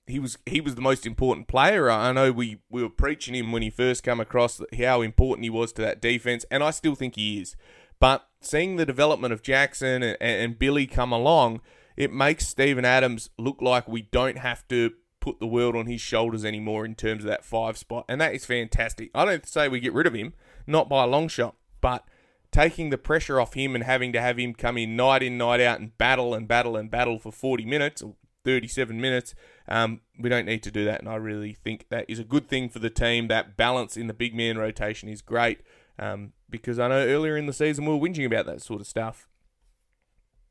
he 0.07 0.19
was 0.19 0.38
he 0.45 0.62
was 0.62 0.75
the 0.75 0.81
most 0.81 1.05
important 1.05 1.47
player. 1.47 1.89
I 1.89 2.12
know 2.12 2.31
we, 2.31 2.59
we 2.69 2.83
were 2.83 2.89
preaching 2.89 3.35
him 3.35 3.51
when 3.51 3.62
he 3.62 3.69
first 3.69 4.03
came 4.03 4.19
across 4.19 4.62
how 4.77 5.01
important 5.01 5.43
he 5.43 5.50
was 5.50 5.74
to 5.74 5.81
that 5.81 6.01
defense, 6.01 6.45
and 6.51 6.63
I 6.63 6.71
still 6.71 6.95
think 6.95 7.15
he 7.15 7.41
is. 7.41 7.55
But 8.00 8.28
seeing 8.42 8.75
the 8.75 8.86
development 8.86 9.34
of 9.34 9.42
Jaxson 9.42 10.04
and, 10.04 10.18
and 10.20 10.60
Billy 10.60 10.88
come 10.88 11.12
along, 11.12 11.62
it 11.98 12.12
makes 12.12 12.48
Steven 12.48 12.86
Adams 12.86 13.30
look 13.38 13.62
like 13.62 13.88
we 13.88 14.04
don't 14.04 14.38
have 14.38 14.68
to 14.68 14.92
put 15.20 15.40
the 15.40 15.48
world 15.48 15.75
on 15.75 15.88
his 15.88 16.02
shoulders 16.02 16.46
anymore 16.46 16.86
in 16.86 16.94
terms 16.94 17.24
of 17.24 17.30
that 17.30 17.44
five 17.44 17.78
spot. 17.78 18.06
And 18.08 18.22
that 18.22 18.36
is 18.36 18.46
fantastic. 18.46 19.10
I 19.16 19.25
don't 19.25 19.48
say 19.48 19.68
we 19.68 19.80
get 19.80 19.94
rid 19.94 20.06
of 20.06 20.14
him, 20.14 20.34
not 20.68 20.88
by 20.88 21.04
a 21.04 21.08
long 21.08 21.28
shot, 21.28 21.56
but 21.82 22.06
taking 22.52 22.90
the 22.90 22.98
pressure 22.98 23.40
off 23.40 23.54
him 23.54 23.75
and 23.75 23.84
having 23.84 24.14
to 24.14 24.22
have 24.22 24.38
him 24.38 24.54
come 24.54 24.78
in 24.78 24.96
night 24.96 25.24
in, 25.24 25.38
night 25.38 25.62
out 25.62 25.80
and 25.80 25.98
battle 25.98 26.34
and 26.34 26.48
battle 26.48 26.78
and 26.78 26.92
battle 26.92 27.18
for 27.18 27.32
40 27.32 27.66
minutes 27.66 28.02
or 28.02 28.14
37 28.44 29.02
minutes, 29.02 29.34
um, 29.68 30.02
we 30.20 30.30
don't 30.30 30.46
need 30.46 30.62
to 30.64 30.72
do 30.72 30.86
that. 30.86 31.00
And 31.00 31.10
I 31.10 31.16
really 31.16 31.54
think 31.54 31.88
that 31.90 32.06
is 32.08 32.20
a 32.20 32.24
good 32.24 32.48
thing 32.48 32.70
for 32.70 32.80
the 32.80 32.92
team. 32.92 33.28
That 33.28 33.58
balance 33.58 33.98
in 33.98 34.06
the 34.06 34.14
big 34.14 34.36
man 34.36 34.58
rotation 34.58 35.10
is 35.10 35.22
great 35.22 35.62
um, 36.00 36.34
because 36.50 36.80
I 36.80 36.88
know 36.88 37.06
earlier 37.06 37.38
in 37.38 37.46
the 37.46 37.54
season 37.54 37.86
we 37.86 37.94
were 37.94 38.00
whinging 38.00 38.25
about 38.25 38.46
that 38.46 38.62
sort 38.62 38.82
of 38.82 38.88
stuff. 38.88 39.28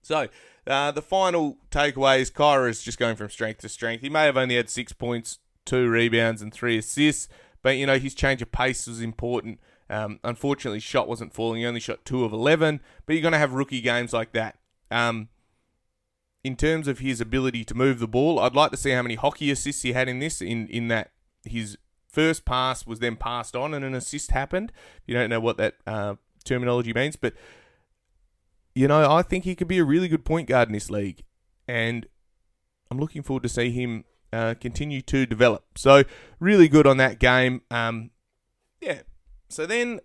So, 0.02 0.28
uh, 0.66 0.90
the 0.90 1.02
final 1.02 1.58
takeaway 1.70 2.20
is 2.20 2.30
Kira 2.30 2.68
is 2.68 2.82
just 2.82 2.98
going 2.98 3.16
from 3.16 3.30
strength 3.30 3.60
to 3.60 3.68
strength. 3.68 4.02
He 4.02 4.10
may 4.10 4.24
have 4.24 4.36
only 4.36 4.56
had 4.56 4.68
six 4.68 4.92
points, 4.92 5.38
two 5.64 5.88
rebounds, 5.88 6.42
and 6.42 6.52
three 6.52 6.78
assists, 6.78 7.28
but 7.62 7.76
you 7.76 7.86
know 7.86 7.98
his 7.98 8.14
change 8.14 8.42
of 8.42 8.52
pace 8.52 8.86
was 8.86 9.00
important. 9.00 9.60
Um, 9.88 10.20
unfortunately, 10.24 10.80
shot 10.80 11.08
wasn't 11.08 11.32
falling. 11.32 11.60
He 11.60 11.66
only 11.66 11.80
shot 11.80 12.04
two 12.04 12.24
of 12.24 12.32
eleven, 12.32 12.80
but 13.06 13.14
you're 13.14 13.22
going 13.22 13.32
to 13.32 13.38
have 13.38 13.52
rookie 13.52 13.80
games 13.80 14.12
like 14.12 14.32
that. 14.32 14.58
Um, 14.90 15.28
in 16.42 16.56
terms 16.56 16.86
of 16.88 16.98
his 16.98 17.20
ability 17.20 17.64
to 17.64 17.74
move 17.74 17.98
the 17.98 18.08
ball, 18.08 18.38
I'd 18.38 18.54
like 18.54 18.70
to 18.70 18.76
see 18.76 18.90
how 18.90 19.02
many 19.02 19.14
hockey 19.14 19.50
assists 19.50 19.82
he 19.82 19.92
had 19.92 20.08
in 20.08 20.18
this. 20.18 20.42
In 20.42 20.68
in 20.68 20.88
that 20.88 21.12
his 21.44 21.78
first 22.14 22.44
pass 22.44 22.86
was 22.86 23.00
then 23.00 23.16
passed 23.16 23.56
on 23.56 23.74
and 23.74 23.84
an 23.84 23.94
assist 23.94 24.30
happened. 24.30 24.72
You 25.06 25.14
don't 25.14 25.28
know 25.28 25.40
what 25.40 25.56
that 25.56 25.74
uh, 25.86 26.14
terminology 26.44 26.92
means, 26.92 27.16
but 27.16 27.34
you 28.74 28.88
know, 28.88 29.10
I 29.10 29.22
think 29.22 29.44
he 29.44 29.54
could 29.54 29.68
be 29.68 29.78
a 29.78 29.84
really 29.84 30.08
good 30.08 30.24
point 30.24 30.48
guard 30.48 30.68
in 30.68 30.72
this 30.72 30.90
league, 30.90 31.24
and 31.68 32.06
I'm 32.90 32.98
looking 32.98 33.22
forward 33.22 33.42
to 33.44 33.48
see 33.48 33.70
him 33.70 34.04
uh, 34.32 34.54
continue 34.60 35.00
to 35.02 35.26
develop. 35.26 35.64
So 35.76 36.04
really 36.40 36.68
good 36.68 36.86
on 36.86 36.96
that 36.96 37.18
game. 37.18 37.62
Um, 37.70 38.10
yeah. 38.80 39.02
So 39.48 39.66
then 39.66 40.00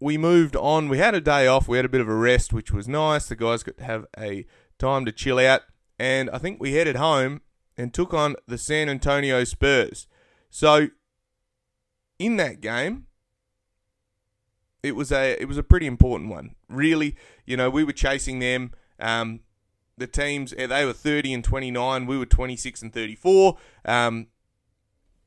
we 0.00 0.16
moved 0.16 0.56
on. 0.56 0.88
We 0.88 0.98
had 0.98 1.14
a 1.14 1.20
day 1.20 1.46
off. 1.46 1.68
We 1.68 1.76
had 1.76 1.84
a 1.84 1.90
bit 1.90 2.00
of 2.00 2.08
a 2.08 2.14
rest, 2.14 2.52
which 2.52 2.72
was 2.72 2.88
nice. 2.88 3.26
The 3.26 3.36
guys 3.36 3.62
got 3.62 3.76
to 3.78 3.84
have 3.84 4.06
a 4.18 4.46
time 4.78 5.04
to 5.04 5.12
chill 5.12 5.38
out, 5.38 5.62
and 5.98 6.30
I 6.30 6.38
think 6.38 6.60
we 6.60 6.74
headed 6.74 6.96
home 6.96 7.42
and 7.76 7.92
took 7.92 8.14
on 8.14 8.36
the 8.46 8.58
San 8.58 8.88
Antonio 8.88 9.44
Spurs. 9.44 10.06
So 10.50 10.88
in 12.18 12.36
that 12.36 12.60
game, 12.60 13.06
it 14.82 14.94
was 14.94 15.10
a 15.10 15.40
it 15.40 15.48
was 15.48 15.58
a 15.58 15.62
pretty 15.62 15.86
important 15.86 16.30
one. 16.30 16.54
Really, 16.68 17.16
you 17.46 17.56
know, 17.56 17.70
we 17.70 17.84
were 17.84 17.92
chasing 17.92 18.38
them. 18.38 18.72
Um, 19.00 19.40
the 19.96 20.06
teams 20.06 20.52
eh, 20.56 20.66
they 20.66 20.84
were 20.84 20.92
30 20.92 21.32
and 21.32 21.44
29. 21.44 22.06
We 22.06 22.18
were 22.18 22.26
26 22.26 22.82
and 22.82 22.92
34. 22.92 23.56
Um, 23.84 24.26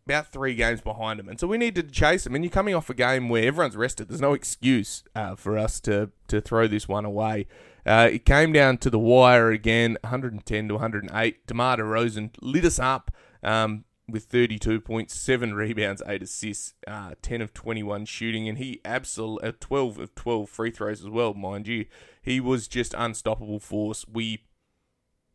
about 0.05 0.31
three 0.31 0.55
games 0.55 0.79
behind 0.79 1.19
them, 1.19 1.27
and 1.27 1.37
so 1.37 1.47
we 1.47 1.57
needed 1.57 1.87
to 1.87 1.91
chase 1.91 2.23
them. 2.23 2.33
And 2.33 2.43
you're 2.43 2.51
coming 2.51 2.73
off 2.73 2.89
a 2.89 2.93
game 2.93 3.27
where 3.27 3.43
everyone's 3.43 3.75
rested. 3.75 4.07
There's 4.07 4.21
no 4.21 4.33
excuse 4.33 5.03
uh, 5.15 5.35
for 5.35 5.57
us 5.57 5.79
to 5.81 6.11
to 6.29 6.39
throw 6.39 6.67
this 6.67 6.87
one 6.87 7.03
away. 7.03 7.47
Uh, 7.85 8.09
it 8.11 8.25
came 8.25 8.51
down 8.51 8.77
to 8.77 8.89
the 8.89 8.99
wire 8.99 9.49
again, 9.49 9.97
110 10.01 10.67
to 10.67 10.73
108. 10.75 11.47
DeMar 11.47 11.77
DeRozan 11.77 12.31
lit 12.41 12.65
us 12.65 12.79
up. 12.79 13.11
Um, 13.41 13.85
with 14.09 14.25
32 14.25 14.79
points, 14.79 15.13
7 15.13 15.53
rebounds, 15.53 16.01
8 16.07 16.23
assists, 16.23 16.73
uh, 16.87 17.15
10 17.21 17.41
of 17.41 17.53
21 17.53 18.05
shooting, 18.05 18.47
and 18.47 18.57
he 18.57 18.79
absolutely, 18.85 19.49
uh, 19.49 19.51
12 19.59 19.99
of 19.99 20.15
12 20.15 20.49
free 20.49 20.71
throws 20.71 21.01
as 21.01 21.09
well, 21.09 21.33
mind 21.33 21.67
you. 21.67 21.85
He 22.21 22.39
was 22.39 22.67
just 22.67 22.93
unstoppable 22.97 23.59
force. 23.59 24.05
We 24.11 24.43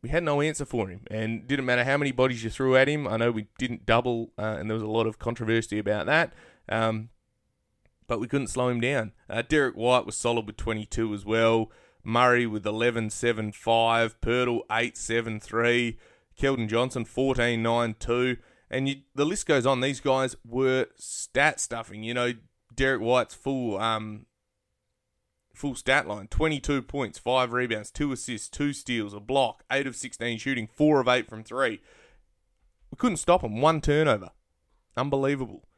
we 0.03 0.09
had 0.09 0.25
no 0.25 0.41
answer 0.41 0.65
for 0.65 0.89
him, 0.89 1.03
and 1.11 1.47
didn't 1.47 1.65
matter 1.65 1.85
how 1.85 1.97
many 1.97 2.11
bodies 2.11 2.43
you 2.43 2.51
threw 2.51 2.77
at 2.77 2.89
him. 2.89 3.07
I 3.07 3.17
know 3.19 3.31
we 3.31 3.47
didn't 3.57 3.87
double, 3.87 4.33
uh, 4.37 4.57
and 4.59 4.69
there 4.69 4.75
was 4.75 4.83
a 4.83 4.89
lot 4.89 5.07
of 5.07 5.21
controversy 5.21 5.79
about 5.79 6.07
that. 6.07 6.33
Um, 6.69 7.11
but 8.09 8.19
we 8.19 8.27
couldn't 8.27 8.49
slow 8.49 8.69
him 8.69 8.81
down. 8.81 9.13
Uh, 9.31 9.43
Derrick 9.43 9.77
White 9.77 10.05
was 10.05 10.17
solid 10.17 10.47
with 10.47 10.57
22 10.57 11.15
as 11.15 11.25
well. 11.25 11.71
Murray 12.05 12.47
with 12.47 12.67
11 12.67 13.11
7 13.11 13.53
5. 13.53 14.21
Poeltl 14.21 14.61
8 14.71 14.97
7 14.97 15.41
3. 15.41 15.99
Keldon 16.39 16.69
Johnson 16.69 17.05
14 17.05 17.63
9 17.63 17.95
2. 17.99 18.37
And 18.73 18.89
you, 18.89 18.97
the 19.15 19.27
list 19.27 19.47
goes 19.47 19.67
on. 19.67 19.83
These 19.83 20.01
guys 20.01 20.35
were 20.45 20.87
stat 20.97 21.61
stuffing. 21.61 22.03
You 22.03 22.15
know, 22.15 22.33
Derrick 22.75 23.03
White's 23.03 23.35
full 23.35 23.79
um, 23.79 24.25
full 25.55 25.75
stat 25.75 26.09
line 26.09 26.27
22 26.29 26.81
points, 26.81 27.19
5 27.19 27.53
rebounds, 27.53 27.91
2 27.91 28.13
assists, 28.13 28.49
2 28.49 28.73
steals, 28.73 29.13
a 29.13 29.21
block, 29.21 29.63
8 29.71 29.87
of 29.87 29.95
16 29.95 30.39
shooting, 30.39 30.69
4 30.73 31.01
of 31.01 31.09
8 31.09 31.29
from 31.29 31.45
3. 31.45 31.81
We 32.91 32.97
couldn't 32.97 33.19
stop 33.19 33.43
them. 33.43 33.61
One 33.61 33.83
turnover. 33.83 34.31
Unbelievable. 34.97 35.69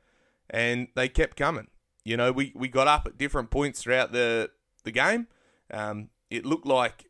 And 0.48 0.88
they 0.94 1.08
kept 1.08 1.36
coming. 1.36 1.68
You 2.04 2.16
know, 2.16 2.30
we, 2.30 2.52
we 2.54 2.68
got 2.68 2.86
up 2.86 3.06
at 3.06 3.18
different 3.18 3.50
points 3.50 3.82
throughout 3.82 4.12
the, 4.12 4.50
the 4.84 4.90
game. 4.92 5.26
Um, 5.72 6.10
it 6.30 6.46
looked 6.46 6.66
like 6.66 7.06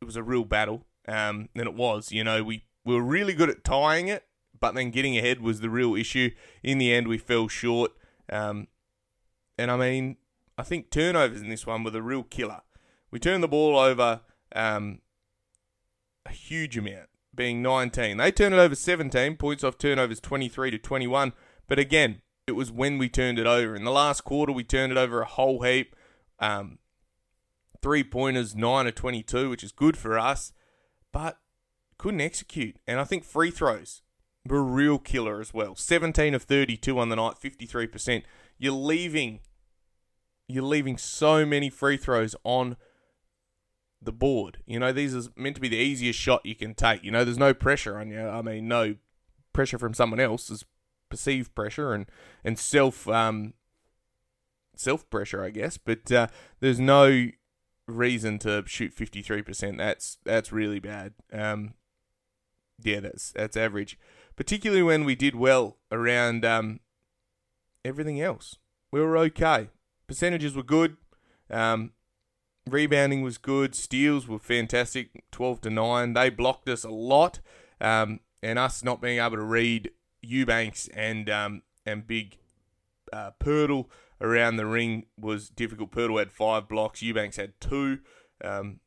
it 0.00 0.04
was 0.04 0.16
a 0.16 0.22
real 0.22 0.44
battle. 0.44 0.86
Um, 1.06 1.48
and 1.54 1.66
it 1.66 1.74
was. 1.74 2.12
You 2.12 2.24
know, 2.24 2.42
we, 2.42 2.64
we 2.84 2.94
were 2.94 3.02
really 3.02 3.34
good 3.34 3.50
at 3.50 3.64
tying 3.64 4.08
it 4.08 4.24
but 4.64 4.74
then 4.74 4.90
getting 4.90 5.18
ahead 5.18 5.42
was 5.42 5.60
the 5.60 5.68
real 5.68 5.94
issue. 5.94 6.30
In 6.62 6.78
the 6.78 6.90
end, 6.90 7.06
we 7.06 7.18
fell 7.18 7.48
short. 7.48 7.92
Um, 8.32 8.68
and 9.58 9.70
I 9.70 9.76
mean, 9.76 10.16
I 10.56 10.62
think 10.62 10.88
turnovers 10.88 11.42
in 11.42 11.50
this 11.50 11.66
one 11.66 11.84
were 11.84 11.90
the 11.90 12.00
real 12.00 12.22
killer. 12.22 12.62
We 13.10 13.18
turned 13.18 13.42
the 13.42 13.48
ball 13.48 13.78
over 13.78 14.22
um, 14.56 15.02
a 16.24 16.30
huge 16.30 16.78
amount, 16.78 17.10
being 17.34 17.60
19. 17.60 18.16
They 18.16 18.32
turned 18.32 18.54
it 18.54 18.58
over 18.58 18.74
17, 18.74 19.36
points 19.36 19.62
off 19.62 19.76
turnovers 19.76 20.18
23 20.18 20.70
to 20.70 20.78
21. 20.78 21.34
But 21.68 21.78
again, 21.78 22.22
it 22.46 22.52
was 22.52 22.72
when 22.72 22.96
we 22.96 23.10
turned 23.10 23.38
it 23.38 23.46
over. 23.46 23.76
In 23.76 23.84
the 23.84 23.90
last 23.90 24.22
quarter, 24.22 24.50
we 24.50 24.64
turned 24.64 24.92
it 24.92 24.96
over 24.96 25.20
a 25.20 25.26
whole 25.26 25.60
heap. 25.60 25.94
Um, 26.38 26.78
three 27.82 28.02
pointers, 28.02 28.56
9 28.56 28.86
of 28.86 28.94
22, 28.94 29.50
which 29.50 29.62
is 29.62 29.72
good 29.72 29.98
for 29.98 30.18
us, 30.18 30.54
but 31.12 31.36
couldn't 31.98 32.22
execute. 32.22 32.76
And 32.86 32.98
I 32.98 33.04
think 33.04 33.24
free 33.24 33.50
throws 33.50 34.00
real 34.48 34.98
killer 34.98 35.40
as 35.40 35.54
well. 35.54 35.74
17 35.74 36.34
of 36.34 36.42
32 36.42 36.98
on 36.98 37.08
the 37.08 37.16
night, 37.16 37.36
53%. 37.42 38.22
You're 38.58 38.72
leaving 38.72 39.40
you're 40.46 40.62
leaving 40.62 40.98
so 40.98 41.46
many 41.46 41.70
free 41.70 41.96
throws 41.96 42.36
on 42.44 42.76
the 44.02 44.12
board. 44.12 44.58
You 44.66 44.78
know, 44.78 44.92
these 44.92 45.14
are 45.14 45.30
meant 45.36 45.54
to 45.54 45.60
be 45.60 45.68
the 45.68 45.78
easiest 45.78 46.18
shot 46.18 46.44
you 46.44 46.54
can 46.54 46.74
take. 46.74 47.02
You 47.02 47.10
know, 47.10 47.24
there's 47.24 47.38
no 47.38 47.54
pressure 47.54 47.98
on 47.98 48.10
you. 48.10 48.20
I 48.20 48.42
mean, 48.42 48.68
no 48.68 48.96
pressure 49.54 49.78
from 49.78 49.94
someone 49.94 50.20
else. 50.20 50.48
There's 50.48 50.64
perceived 51.08 51.54
pressure 51.54 51.94
and 51.94 52.06
and 52.44 52.58
self 52.58 53.08
um 53.08 53.54
self 54.76 55.08
pressure, 55.10 55.42
I 55.42 55.50
guess. 55.50 55.78
But 55.78 56.10
uh, 56.12 56.26
there's 56.60 56.80
no 56.80 57.28
reason 57.86 58.38
to 58.40 58.64
shoot 58.66 58.94
53%. 58.94 59.78
That's 59.78 60.18
that's 60.24 60.52
really 60.52 60.80
bad. 60.80 61.14
Um, 61.32 61.74
yeah, 62.82 63.00
that's 63.00 63.32
that's 63.32 63.56
average 63.56 63.98
particularly 64.36 64.82
when 64.82 65.04
we 65.04 65.14
did 65.14 65.34
well 65.34 65.78
around 65.90 66.44
um, 66.44 66.80
everything 67.84 68.20
else. 68.20 68.56
We 68.90 69.00
were 69.00 69.18
okay. 69.18 69.68
Percentages 70.06 70.54
were 70.54 70.62
good. 70.62 70.96
Um, 71.50 71.92
rebounding 72.68 73.22
was 73.22 73.38
good. 73.38 73.74
Steals 73.74 74.26
were 74.28 74.38
fantastic, 74.38 75.24
12 75.30 75.62
to 75.62 75.70
9. 75.70 76.12
They 76.12 76.30
blocked 76.30 76.68
us 76.68 76.84
a 76.84 76.90
lot. 76.90 77.40
Um, 77.80 78.20
and 78.44 78.58
us 78.58 78.84
not 78.84 79.00
being 79.00 79.18
able 79.18 79.36
to 79.36 79.42
read 79.42 79.90
Eubanks 80.20 80.88
and 80.88 81.28
um, 81.30 81.62
and 81.86 82.06
big 82.06 82.36
uh, 83.12 83.30
around 84.20 84.56
the 84.56 84.66
ring 84.66 85.06
was 85.18 85.48
difficult. 85.48 85.90
Poeltl 85.90 86.18
had 86.18 86.30
five 86.30 86.68
blocks. 86.68 87.02
Eubanks 87.02 87.36
had 87.36 87.58
two, 87.60 88.00
um, 88.42 88.80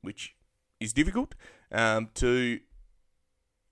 which 0.00 0.34
is 0.80 0.92
difficult 0.92 1.34
um, 1.70 2.08
to 2.14 2.60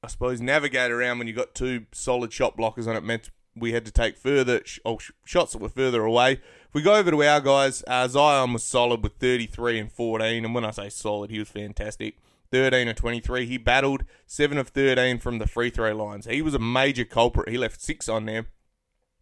I 0.02 0.08
suppose, 0.08 0.40
navigate 0.40 0.90
around 0.90 1.18
when 1.18 1.26
you've 1.26 1.36
got 1.36 1.54
two 1.54 1.86
solid 1.92 2.32
shot 2.32 2.56
blockers 2.56 2.86
on 2.86 2.96
it 2.96 3.04
meant 3.04 3.30
we 3.54 3.72
had 3.72 3.84
to 3.84 3.92
take 3.92 4.16
further 4.16 4.62
sh- 4.64 4.78
sh- 4.98 5.10
shots 5.24 5.52
that 5.52 5.60
were 5.60 5.68
further 5.68 6.02
away. 6.04 6.32
If 6.32 6.74
we 6.74 6.82
go 6.82 6.94
over 6.94 7.10
to 7.10 7.22
our 7.22 7.40
guys, 7.40 7.84
uh, 7.86 8.08
Zion 8.08 8.52
was 8.54 8.64
solid 8.64 9.02
with 9.02 9.14
33 9.16 9.78
and 9.78 9.92
14. 9.92 10.44
And 10.44 10.54
when 10.54 10.64
I 10.64 10.70
say 10.70 10.88
solid, 10.88 11.30
he 11.30 11.38
was 11.38 11.48
fantastic. 11.48 12.16
13 12.50 12.88
of 12.88 12.96
23. 12.96 13.44
He 13.44 13.58
battled 13.58 14.04
7 14.26 14.56
of 14.56 14.68
13 14.68 15.18
from 15.18 15.38
the 15.38 15.46
free 15.46 15.70
throw 15.70 15.94
lines. 15.94 16.26
He 16.26 16.42
was 16.42 16.54
a 16.54 16.58
major 16.58 17.04
culprit. 17.04 17.48
He 17.50 17.58
left 17.58 17.82
6 17.82 18.08
on 18.08 18.24
there. 18.24 18.46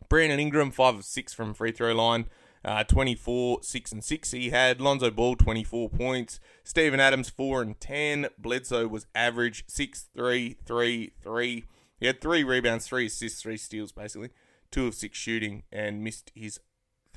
Brandon 0.08 0.38
Ingram, 0.38 0.70
5 0.70 0.96
of 0.96 1.04
6 1.04 1.34
from 1.34 1.54
free 1.54 1.72
throw 1.72 1.92
line. 1.92 2.26
Uh, 2.64 2.84
24, 2.84 3.62
6 3.62 3.92
and 3.92 4.04
6 4.04 4.30
he 4.30 4.50
had. 4.50 4.80
Lonzo 4.80 5.10
Ball, 5.10 5.36
24 5.36 5.88
points. 5.90 6.40
Steven 6.64 7.00
Adams, 7.00 7.30
4 7.30 7.62
and 7.62 7.80
10. 7.80 8.28
Bledsoe 8.38 8.88
was 8.88 9.06
average, 9.14 9.64
6, 9.68 10.08
3, 10.16 10.56
3, 10.64 11.12
3. 11.22 11.64
He 12.00 12.06
had 12.06 12.20
3 12.20 12.44
rebounds, 12.44 12.86
3 12.86 13.06
assists, 13.06 13.42
3 13.42 13.56
steals, 13.56 13.92
basically. 13.92 14.30
2 14.70 14.88
of 14.88 14.94
6 14.94 15.16
shooting 15.16 15.62
and 15.72 16.04
missed 16.04 16.30
his 16.34 16.60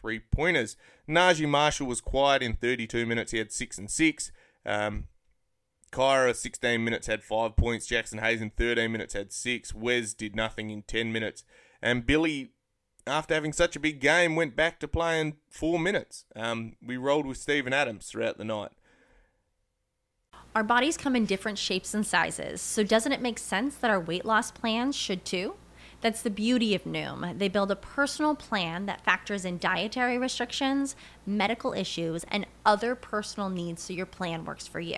three 0.01 0.19
pointers. 0.19 0.75
Naji 1.07 1.47
Marshall 1.47 1.87
was 1.87 2.01
quiet 2.01 2.41
in 2.41 2.55
32 2.55 3.05
minutes. 3.05 3.31
He 3.31 3.37
had 3.37 3.51
six 3.51 3.77
and 3.77 3.89
six. 3.89 4.31
Um, 4.65 5.05
Kira, 5.91 6.35
16 6.35 6.83
minutes, 6.83 7.07
had 7.07 7.23
five 7.23 7.55
points. 7.55 7.87
Jaxson 7.87 8.21
Hayes 8.21 8.41
in 8.41 8.51
13 8.51 8.91
minutes 8.91 9.13
had 9.13 9.31
six. 9.31 9.73
Wes 9.73 10.13
did 10.13 10.35
nothing 10.35 10.69
in 10.69 10.83
10 10.83 11.11
minutes. 11.11 11.43
And 11.81 12.05
Billy, 12.05 12.51
after 13.07 13.33
having 13.33 13.53
such 13.53 13.75
a 13.75 13.79
big 13.79 13.99
game, 13.99 14.35
went 14.35 14.55
back 14.55 14.79
to 14.79 14.87
playing 14.87 15.37
four 15.49 15.79
minutes. 15.79 16.25
Um, 16.35 16.75
we 16.85 16.97
rolled 16.97 17.25
with 17.25 17.37
Steven 17.37 17.73
Adams 17.73 18.07
throughout 18.07 18.37
the 18.37 18.45
night. 18.45 18.71
Our 20.53 20.63
bodies 20.63 20.97
come 20.97 21.15
in 21.15 21.25
different 21.25 21.57
shapes 21.57 21.93
and 21.93 22.05
sizes, 22.05 22.61
so 22.61 22.83
doesn't 22.83 23.13
it 23.13 23.21
make 23.21 23.39
sense 23.39 23.75
that 23.75 23.89
our 23.89 23.99
weight 23.99 24.25
loss 24.25 24.51
plans 24.51 24.95
should 24.95 25.23
too? 25.23 25.55
That's 26.01 26.23
the 26.23 26.29
beauty 26.29 26.75
of 26.75 26.83
Noom. 26.83 27.37
They 27.37 27.47
build 27.47 27.71
a 27.71 27.75
personal 27.75 28.35
plan 28.35 28.87
that 28.87 29.05
factors 29.05 29.45
in 29.45 29.59
dietary 29.59 30.17
restrictions, 30.17 30.95
medical 31.25 31.73
issues, 31.73 32.25
and 32.27 32.47
other 32.65 32.95
personal 32.95 33.49
needs 33.49 33.83
so 33.83 33.93
your 33.93 34.07
plan 34.07 34.43
works 34.43 34.67
for 34.67 34.79
you. 34.79 34.97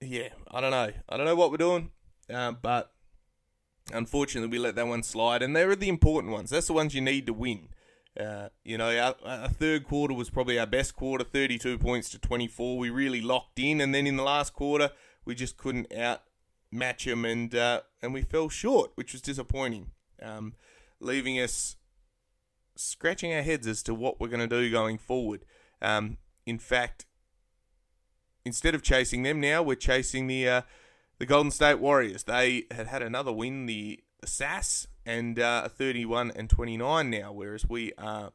yeah, 0.00 0.28
I 0.50 0.60
don't 0.60 0.70
know. 0.70 0.90
I 1.08 1.16
don't 1.16 1.26
know 1.26 1.36
what 1.36 1.50
we're 1.50 1.56
doing, 1.56 1.90
uh, 2.32 2.52
but 2.52 2.92
unfortunately, 3.92 4.50
we 4.50 4.58
let 4.58 4.74
that 4.76 4.86
one 4.86 5.02
slide. 5.02 5.42
And 5.42 5.54
they 5.54 5.62
are 5.62 5.74
the 5.74 5.88
important 5.88 6.32
ones. 6.32 6.50
That's 6.50 6.66
the 6.66 6.72
ones 6.72 6.94
you 6.94 7.00
need 7.00 7.26
to 7.26 7.32
win. 7.32 7.68
Uh, 8.18 8.48
you 8.64 8.76
know, 8.76 8.88
our, 8.98 9.14
our, 9.24 9.48
third 9.48 9.84
quarter 9.84 10.12
was 10.12 10.28
probably 10.28 10.58
our 10.58 10.66
best 10.66 10.96
quarter, 10.96 11.22
32 11.22 11.78
points 11.78 12.08
to 12.10 12.18
24. 12.18 12.76
We 12.76 12.90
really 12.90 13.20
locked 13.20 13.58
in, 13.58 13.80
and 13.80 13.94
then 13.94 14.06
in 14.06 14.16
the 14.16 14.24
last 14.24 14.52
quarter, 14.52 14.90
we 15.24 15.36
just 15.36 15.56
couldn't 15.56 15.92
outmatch 15.92 17.04
them, 17.04 17.24
and 17.24 17.54
uh, 17.54 17.82
and 18.02 18.12
we 18.12 18.22
fell 18.22 18.48
short, 18.48 18.90
which 18.96 19.12
was 19.12 19.22
disappointing, 19.22 19.92
um, 20.20 20.54
leaving 20.98 21.38
us 21.38 21.76
scratching 22.74 23.32
our 23.32 23.42
heads 23.42 23.66
as 23.66 23.82
to 23.84 23.94
what 23.94 24.20
we're 24.20 24.28
going 24.28 24.48
to 24.48 24.48
do 24.48 24.70
going 24.70 24.98
forward. 24.98 25.44
Um, 25.80 26.18
in 26.44 26.58
fact, 26.58 27.06
instead 28.48 28.74
of 28.74 28.82
chasing 28.82 29.22
them 29.22 29.40
now, 29.40 29.62
we're 29.62 29.76
chasing 29.76 30.26
the 30.26 30.48
uh, 30.48 30.62
the 31.18 31.26
Golden 31.26 31.50
State 31.50 31.78
Warriors. 31.78 32.24
They 32.24 32.64
had 32.70 32.88
had 32.88 33.02
another 33.02 33.32
win, 33.32 33.66
the, 33.66 34.00
SAS, 34.24 34.88
and 35.06 35.38
uh, 35.38 35.68
31 35.68 36.32
and 36.34 36.50
29 36.50 37.10
now, 37.10 37.32
whereas 37.32 37.68
we 37.68 37.92
are 37.98 38.32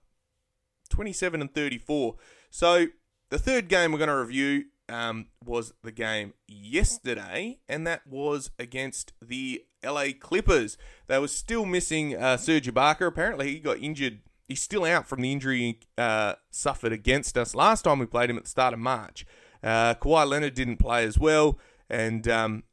27 0.90 1.42
and 1.42 1.54
34. 1.54 2.16
So 2.50 2.88
the 3.30 3.40
third 3.40 3.68
game 3.68 3.92
we're 3.92 3.98
going 3.98 4.08
to 4.08 4.16
review 4.16 4.66
um, 4.88 5.28
was 5.44 5.74
the 5.84 5.92
game 5.92 6.34
yesterday, 6.48 7.60
and 7.68 7.86
that 7.88 8.08
was 8.08 8.52
against 8.60 9.14
the 9.22 9.66
LA 9.84 10.08
Clippers. 10.18 10.78
They 11.08 11.20
were 11.20 11.28
still 11.28 11.66
missing 11.66 12.16
uh, 12.16 12.38
Serge. 12.38 12.68
Apparently, 12.68 13.54
he 13.54 13.60
got 13.60 13.80
injured. 13.80 14.20
He's 14.48 14.62
still 14.62 14.86
out 14.86 15.08
from 15.08 15.22
the 15.22 15.32
injury 15.32 15.80
uh, 15.98 16.36
suffered 16.52 16.92
against 16.92 17.38
us 17.38 17.56
last 17.56 17.84
time 17.84 18.00
we 18.00 18.06
played 18.06 18.30
him 18.30 18.38
at 18.38 18.44
the 18.44 18.50
start 18.50 18.74
of 18.74 18.80
March. 18.80 19.26
Uh, 19.64 19.96
Kawhi 19.96 20.28
Leonard 20.28 20.54
didn't 20.54 20.78
play 20.78 21.06
as 21.06 21.18
well, 21.18 21.58
and 21.90 22.28
um, 22.28 22.64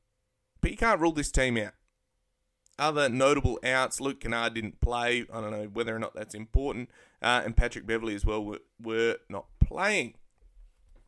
but 0.60 0.70
you 0.70 0.76
can't 0.76 1.00
rule 1.00 1.12
this 1.12 1.30
team 1.30 1.56
out. 1.56 1.72
Other 2.78 3.08
notable 3.08 3.58
outs: 3.64 4.00
Luke 4.00 4.20
Kennard 4.20 4.54
didn't 4.54 4.80
play. 4.80 5.24
I 5.32 5.40
don't 5.40 5.52
know 5.52 5.68
whether 5.72 5.94
or 5.94 5.98
not 5.98 6.14
that's 6.14 6.34
important, 6.34 6.90
uh, 7.22 7.42
and 7.44 7.56
Patrick 7.56 7.86
Beverley 7.86 8.14
as 8.14 8.24
well 8.24 8.44
were, 8.44 8.60
were 8.82 9.16
not 9.28 9.46
playing. 9.60 10.14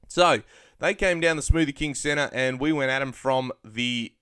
So 0.07 0.43
they 0.79 0.95
came 0.95 1.21
down 1.21 1.37
the 1.37 1.43
Smoothie 1.43 1.75
King 1.75 1.95
Center, 1.95 2.29
and 2.33 2.61
we 2.61 2.73
went 2.73 2.91
at 2.91 2.99
them 3.01 3.13
from 3.13 3.51
the 3.65 4.13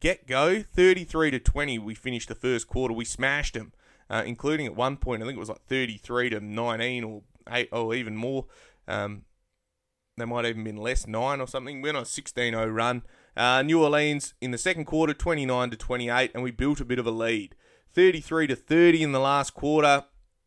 get 0.00 0.26
go, 0.26 0.62
33 0.62 1.30
to 1.30 1.38
20. 1.38 1.78
We 1.78 1.94
finished 1.94 2.28
the 2.28 2.34
first 2.34 2.66
quarter. 2.66 2.92
We 2.92 3.04
smashed 3.04 3.54
them, 3.54 3.72
uh, 4.10 4.24
including 4.26 4.66
at 4.66 4.74
one 4.74 4.96
point 4.96 5.22
I 5.22 5.26
think 5.26 5.36
it 5.36 5.40
was 5.40 5.48
like 5.48 5.64
33 5.68 6.30
to 6.30 6.40
19 6.40 7.04
or 7.04 7.22
eight 7.50 7.68
or 7.72 7.94
even 7.94 8.16
more. 8.16 8.46
Um, 8.88 9.22
they 10.16 10.24
might 10.24 10.44
even 10.44 10.64
been 10.64 10.76
less, 10.76 11.06
nine 11.06 11.40
or 11.40 11.46
something. 11.46 11.82
Went 11.82 11.96
on 11.96 12.02
a 12.02 12.06
16-0 12.06 12.74
run. 12.74 13.02
Uh, 13.36 13.62
New 13.62 13.82
Orleans 13.82 14.34
in 14.40 14.52
the 14.52 14.58
second 14.58 14.84
quarter, 14.84 15.12
29 15.12 15.70
to 15.70 15.76
28, 15.76 16.30
and 16.34 16.42
we 16.42 16.50
built 16.50 16.80
a 16.80 16.84
bit 16.84 16.98
of 16.98 17.06
a 17.06 17.10
lead. 17.10 17.56
33 17.92 18.48
to 18.48 18.56
30 18.56 19.02
in 19.02 19.12
the 19.12 19.20
last 19.20 19.54
quarter, 19.54 20.04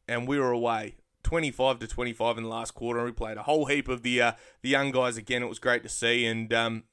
and 0.07 0.27
we 0.27 0.39
were 0.39 0.51
away. 0.51 0.95
25 1.23 1.79
to 1.79 1.87
25 1.87 2.37
in 2.37 2.43
the 2.43 2.49
last 2.49 2.73
quarter, 2.73 2.99
and 2.99 3.07
we 3.07 3.11
played 3.11 3.37
a 3.37 3.43
whole 3.43 3.65
heap 3.65 3.89
of 3.89 4.01
the 4.01 4.21
uh, 4.21 4.31
the 4.61 4.69
young 4.69 4.91
guys 4.91 5.17
again. 5.17 5.43
It 5.43 5.49
was 5.49 5.59
great 5.59 5.83
to 5.83 5.89
see, 5.89 6.25
and 6.25 6.53
um, 6.53 6.83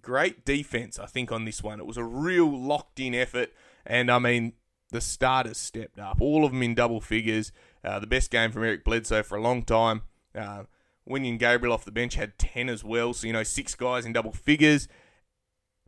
great 0.00 0.46
defense, 0.46 0.98
I 0.98 1.04
think, 1.04 1.30
on 1.30 1.44
this 1.44 1.62
one. 1.62 1.80
It 1.80 1.86
was 1.86 1.98
a 1.98 2.04
real 2.04 2.50
locked 2.50 2.98
in 2.98 3.14
effort, 3.14 3.52
and 3.84 4.10
I 4.10 4.18
mean, 4.18 4.54
the 4.90 5.02
starters 5.02 5.58
stepped 5.58 5.98
up, 5.98 6.18
all 6.20 6.46
of 6.46 6.52
them 6.52 6.62
in 6.62 6.74
double 6.74 7.02
figures. 7.02 7.52
Uh, 7.84 7.98
the 7.98 8.06
best 8.06 8.30
game 8.30 8.50
from 8.50 8.64
Eric 8.64 8.84
Bledsoe 8.84 9.22
for 9.22 9.36
a 9.36 9.42
long 9.42 9.62
time. 9.62 10.02
Uh, 10.34 10.62
Wenyen 11.08 11.38
Gabriel 11.38 11.74
off 11.74 11.84
the 11.84 11.90
bench 11.90 12.14
had 12.14 12.38
10 12.38 12.68
as 12.68 12.82
well. 12.82 13.12
So, 13.12 13.26
you 13.26 13.32
know, 13.32 13.42
six 13.42 13.74
guys 13.74 14.06
in 14.06 14.12
double 14.12 14.32
figures. 14.32 14.88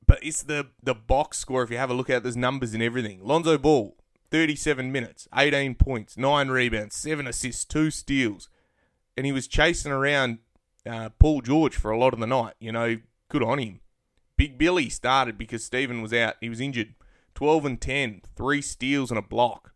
But 0.06 0.22
it's 0.22 0.42
the, 0.42 0.68
the 0.82 0.94
box 0.94 1.38
score. 1.38 1.62
If 1.62 1.70
you 1.70 1.78
have 1.78 1.90
a 1.90 1.94
look 1.94 2.10
at 2.10 2.18
it, 2.18 2.22
there's 2.22 2.36
numbers 2.36 2.74
and 2.74 2.82
everything. 2.82 3.24
Lonzo 3.24 3.58
Ball, 3.58 3.96
37 4.30 4.92
minutes, 4.92 5.26
18 5.34 5.74
points, 5.74 6.16
9 6.16 6.48
rebounds, 6.48 6.94
7 6.94 7.26
assists, 7.26 7.64
2 7.64 7.90
steals. 7.90 8.48
And 9.16 9.26
he 9.26 9.32
was 9.32 9.48
chasing 9.48 9.90
around 9.90 10.38
uh, 10.84 11.08
Paul 11.18 11.40
George 11.40 11.74
for 11.74 11.90
a 11.90 11.98
lot 11.98 12.12
of 12.12 12.20
the 12.20 12.26
night. 12.26 12.54
You 12.60 12.72
know, 12.72 12.98
good 13.28 13.42
on 13.42 13.58
him. 13.58 13.80
Big 14.36 14.58
Billy 14.58 14.90
started 14.90 15.38
because 15.38 15.64
Steven 15.64 16.02
was 16.02 16.12
out. 16.12 16.34
He 16.40 16.48
was 16.48 16.60
injured. 16.60 16.94
12 17.34 17.64
and 17.64 17.80
10, 17.80 18.22
3 18.36 18.62
steals 18.62 19.10
and 19.10 19.18
a 19.18 19.22
block 19.22 19.72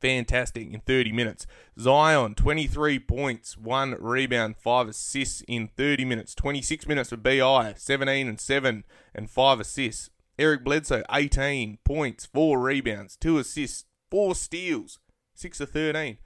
fantastic 0.00 0.72
in 0.72 0.80
30 0.80 1.12
minutes. 1.12 1.46
Zion, 1.78 2.34
23 2.34 2.98
points, 2.98 3.56
1 3.56 3.96
rebound, 4.00 4.56
5 4.56 4.88
assists 4.88 5.42
in 5.48 5.68
30 5.76 6.04
minutes. 6.04 6.34
26 6.34 6.86
minutes 6.86 7.10
for 7.10 7.16
BI, 7.16 7.74
17 7.76 8.28
and 8.28 8.40
7 8.40 8.84
and 9.14 9.30
5 9.30 9.60
assists. 9.60 10.10
Eric 10.38 10.64
Bledsoe, 10.64 11.04
18 11.10 11.78
points, 11.84 12.26
4 12.26 12.58
rebounds, 12.58 13.16
2 13.16 13.38
assists, 13.38 13.84
4 14.10 14.34
steals, 14.34 14.98
6 15.34 15.60
of 15.60 15.70
13. 15.70 16.18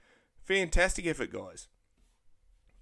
Fantastic 0.43 1.05
effort, 1.05 1.31
guys. 1.31 1.67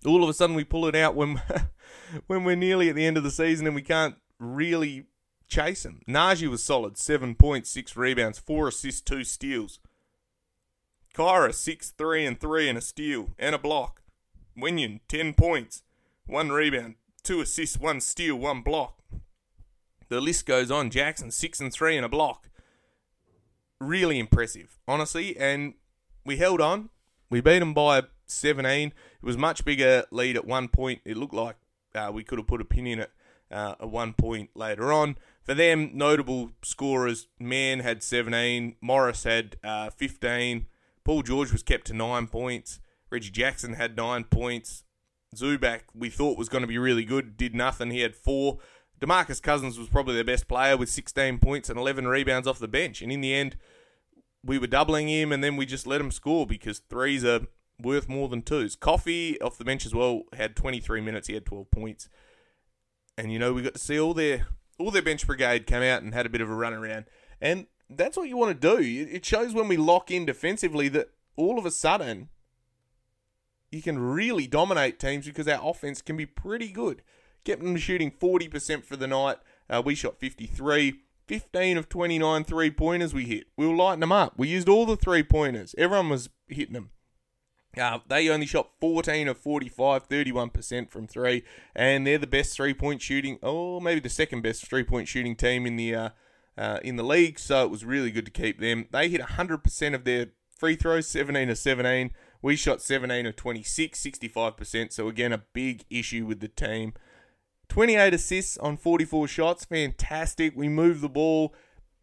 All 0.06 0.24
of 0.24 0.30
a 0.30 0.34
sudden 0.34 0.56
we 0.56 0.64
pull 0.64 0.86
it 0.86 0.96
out 0.96 1.16
when 1.16 1.42
when 2.28 2.44
we're 2.44 2.56
nearly 2.56 2.90
at 2.90 2.96
the 2.96 3.06
end 3.06 3.18
of 3.18 3.24
the 3.24 3.32
season 3.32 3.66
and 3.66 3.76
we 3.76 3.82
can't 3.82 4.16
really 4.40 5.08
chase 5.48 5.84
them. 5.84 6.02
Naji 6.08 6.48
was 6.50 6.64
solid, 6.64 6.98
7 6.98 7.36
points, 7.36 7.70
6 7.72 7.96
rebounds, 7.96 8.40
4 8.40 8.70
assists, 8.70 9.02
2 9.02 9.24
steals. 9.24 9.80
Kira, 11.18 11.52
6 11.52 11.92
3 11.92 12.26
and 12.26 12.40
3 12.40 12.70
and 12.70 12.78
a 12.78 12.82
steal 12.82 13.30
and 13.40 13.56
a 13.56 13.58
block. 13.58 14.04
Wenyen, 14.56 15.00
10 15.08 15.34
points, 15.34 15.82
1 16.28 16.50
rebound, 16.50 16.96
2 17.24 17.42
assists, 17.42 17.80
1 17.80 18.02
steal, 18.02 18.36
1 18.36 18.62
block. 18.62 19.02
The 20.10 20.22
list 20.22 20.46
goes 20.46 20.70
on. 20.70 20.92
Jaxson, 20.92 21.34
6 21.34 21.60
and 21.60 21.74
3 21.74 21.98
and 21.98 22.06
a 22.06 22.10
block. 22.10 22.50
Really 23.82 24.20
impressive, 24.20 24.78
honestly. 24.88 25.36
And 25.38 25.74
we 26.24 26.38
held 26.38 26.62
on. 26.62 26.90
We 27.30 27.42
beat 27.42 27.60
them 27.60 27.74
by 27.74 28.04
17. 28.28 28.90
It 28.90 28.94
was 29.22 29.38
much 29.38 29.66
bigger 29.66 30.06
lead 30.12 30.36
at 30.36 30.46
one 30.46 30.68
point. 30.68 31.02
It 31.04 31.18
looked 31.18 31.34
like 31.34 31.56
uh, 31.96 32.12
we 32.14 32.24
could 32.24 32.38
have 32.38 32.48
put 32.48 32.62
a 32.62 32.66
pin 32.66 32.86
in 32.86 33.00
it 33.00 33.12
uh, 33.52 33.76
at 33.80 33.90
one 33.90 34.14
point 34.14 34.52
later 34.56 34.94
on. 34.94 35.18
For 35.44 35.56
them, 35.56 35.92
notable 35.94 36.52
scorers, 36.62 37.28
Mann 37.40 37.80
had 37.80 38.04
17, 38.04 38.76
Morris 38.82 39.24
had 39.24 39.58
uh, 39.64 39.90
15, 39.90 40.68
Paul 41.08 41.24
George 41.24 41.54
was 41.54 41.64
kept 41.64 41.88
to 41.88 41.94
nine 41.94 42.28
points, 42.28 42.82
Reggie 43.10 43.32
Jackson 43.32 43.76
had 43.76 43.96
nine 43.96 44.26
points, 44.26 44.84
Zubac 45.34 45.84
we 45.96 46.10
thought 46.10 46.38
was 46.38 46.50
going 46.50 46.64
to 46.64 46.68
be 46.68 46.78
really 46.78 47.06
good, 47.06 47.38
did 47.38 47.56
nothing. 47.56 47.92
He 47.92 48.02
had 48.02 48.14
four. 48.14 48.58
Demarcus 49.00 49.42
Cousins 49.42 49.80
was 49.80 49.88
probably 49.88 50.16
their 50.16 50.26
best 50.26 50.50
player 50.50 50.76
with 50.76 50.90
16 50.90 51.38
points 51.40 51.70
and 51.70 51.80
11 51.80 52.10
rebounds 52.10 52.46
off 52.46 52.60
the 52.60 52.68
bench. 52.68 53.02
And 53.02 53.10
in 53.10 53.22
the 53.22 53.34
end, 53.34 53.56
we 54.44 54.60
were 54.60 54.68
doubling 54.68 55.08
him 55.08 55.32
and 55.32 55.42
then 55.42 55.56
we 55.56 55.66
just 55.66 55.88
let 55.88 56.02
him 56.02 56.12
score 56.12 56.46
because 56.46 56.80
threes 56.80 57.24
are 57.24 57.48
worth 57.82 58.10
more 58.10 58.28
than 58.28 58.42
twos. 58.42 58.76
Coffey 58.76 59.40
off 59.40 59.58
the 59.58 59.64
bench 59.64 59.86
as 59.86 59.96
well 59.96 60.24
had 60.34 60.58
23 60.58 61.00
minutes. 61.00 61.30
He 61.30 61.36
had 61.36 61.46
12 61.46 61.72
points. 61.72 62.10
And, 63.18 63.32
you 63.32 63.40
know, 63.40 63.54
we 63.54 63.62
got 63.62 63.76
to 63.76 63.80
see 63.80 63.98
all 63.98 64.14
their 64.14 64.48
all 64.78 64.92
their 64.92 65.02
bench 65.02 65.26
brigade 65.26 65.68
come 65.68 65.84
out 65.84 66.04
and 66.04 66.14
had 66.14 66.26
a 66.26 66.30
bit 66.30 66.42
of 66.42 66.50
a 66.50 66.54
run 66.54 66.74
around. 66.74 67.06
And 67.40 67.68
that's 67.90 68.18
what 68.18 68.30
you 68.30 68.38
want 68.38 68.60
to 68.60 68.78
do. 68.78 69.08
It 69.12 69.26
shows 69.26 69.54
when 69.54 69.68
we 69.68 69.78
lock 69.78 70.12
in 70.12 70.26
defensively 70.26 70.90
that 70.90 71.10
all 71.36 71.58
of 71.58 71.66
a 71.66 71.72
sudden 71.72 72.30
you 73.72 73.82
can 73.82 74.00
really 74.00 74.48
dominate 74.48 75.00
teams 75.00 75.26
because 75.26 75.48
our 75.48 75.60
offense 75.64 76.02
can 76.02 76.18
be 76.18 76.26
pretty 76.26 76.70
good. 76.70 77.02
Kept 77.44 77.62
them 77.62 77.78
shooting 77.78 78.12
40% 78.12 78.84
for 78.84 78.96
the 78.96 79.08
night. 79.08 79.38
Uh, 79.70 79.82
we 79.84 79.96
shot 79.96 80.20
53. 80.20 81.02
15 81.28 81.78
of 81.78 81.90
29 81.90 82.44
three 82.46 82.72
pointers 82.72 83.14
we 83.14 83.26
hit. 83.26 83.48
We 83.58 83.68
were 83.68 83.76
lighting 83.76 84.00
them 84.00 84.14
up. 84.14 84.34
We 84.38 84.48
used 84.48 84.70
all 84.70 84.86
the 84.86 84.96
three 84.96 85.24
pointers. 85.24 85.76
Everyone 85.78 86.10
was 86.10 86.30
hitting 86.48 86.74
them. 86.74 86.92
Uh, 87.78 88.00
they 88.08 88.30
only 88.30 88.46
shot 88.46 88.72
14 88.80 89.28
of 89.28 89.38
45, 89.38 90.08
31% 90.08 90.90
from 90.90 91.06
three, 91.06 91.44
and 91.76 92.08
they're 92.08 92.18
the 92.18 92.26
best 92.26 92.56
three 92.56 92.74
point 92.74 93.02
shooting, 93.02 93.38
or 93.44 93.82
maybe 93.82 94.00
the 94.00 94.10
second 94.10 94.42
best 94.42 94.66
three 94.68 94.84
point 94.84 95.08
shooting 95.08 95.36
team 95.36 95.66
in 95.68 95.76
the 95.76 95.94
uh, 95.94 96.10
uh, 96.58 96.80
in 96.84 96.96
the 96.96 97.04
league. 97.04 97.40
So 97.40 97.64
it 97.64 97.72
was 97.72 97.86
really 97.86 98.12
good 98.12 98.26
to 98.26 98.32
keep 98.32 98.60
them. 98.60 98.88
They 98.92 99.10
hit 99.10 99.22
100% 99.22 99.94
of 99.94 100.04
their 100.04 100.28
free 100.50 100.76
throws, 100.76 101.08
17 101.08 101.50
of 101.50 101.58
17. 101.58 102.12
We 102.42 102.56
shot 102.56 102.82
17 102.82 103.26
of 103.26 103.36
26, 103.36 104.02
65%. 104.02 104.94
So 104.94 105.08
again, 105.08 105.34
a 105.34 105.44
big 105.54 105.86
issue 105.90 106.26
with 106.26 106.40
the 106.40 106.48
team. 106.48 106.94
28 107.70 108.14
assists 108.14 108.58
on 108.58 108.78
44 108.78 109.28
shots, 109.28 109.66
fantastic. 109.66 110.54
We 110.56 110.70
move 110.70 111.02
the 111.02 111.10
ball. 111.10 111.54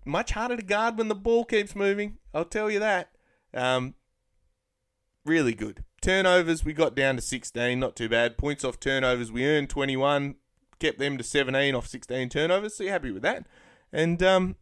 Much 0.04 0.32
harder 0.32 0.56
to 0.56 0.62
guard 0.62 0.98
when 0.98 1.08
the 1.08 1.14
ball 1.14 1.44
keeps 1.44 1.74
moving. 1.74 2.18
I'll 2.34 2.44
tell 2.44 2.70
you 2.70 2.78
that. 2.80 3.10
Um, 3.54 3.94
really 5.24 5.54
good. 5.54 5.84
Turnovers, 6.02 6.64
we 6.64 6.74
got 6.74 6.94
down 6.94 7.16
to 7.16 7.22
16, 7.22 7.80
not 7.80 7.96
too 7.96 8.10
bad. 8.10 8.36
Points 8.36 8.64
off 8.64 8.78
turnovers, 8.78 9.32
we 9.32 9.46
earned 9.46 9.70
21, 9.70 10.34
kept 10.78 10.98
them 10.98 11.16
to 11.16 11.24
17 11.24 11.74
off 11.74 11.86
16 11.86 12.28
turnovers, 12.28 12.76
so 12.76 12.84
you're 12.84 12.92
happy 12.92 13.10
with 13.10 13.22
that. 13.22 13.46
And, 13.94 14.22
um, 14.22 14.56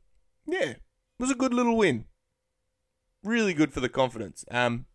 yeah, 0.46 0.70
it 0.70 0.80
was 1.18 1.30
a 1.30 1.34
good 1.34 1.54
little 1.54 1.76
win. 1.76 2.04
Really 3.24 3.54
good 3.54 3.72
for 3.72 3.80
the 3.80 3.88
confidence. 3.88 4.44
Um, 4.50 4.86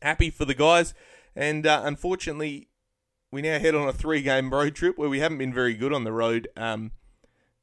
happy 0.00 0.30
for 0.30 0.44
the 0.44 0.54
guys. 0.54 0.94
And 1.34 1.66
uh, 1.66 1.82
unfortunately, 1.84 2.68
we 3.30 3.42
now 3.42 3.58
head 3.58 3.74
on 3.74 3.88
a 3.88 3.92
three 3.92 4.22
game 4.22 4.50
road 4.50 4.74
trip 4.74 4.96
where 4.96 5.08
we 5.08 5.20
haven't 5.20 5.38
been 5.38 5.52
very 5.52 5.74
good 5.74 5.92
on 5.92 6.04
the 6.04 6.12
road 6.12 6.48
um, 6.56 6.92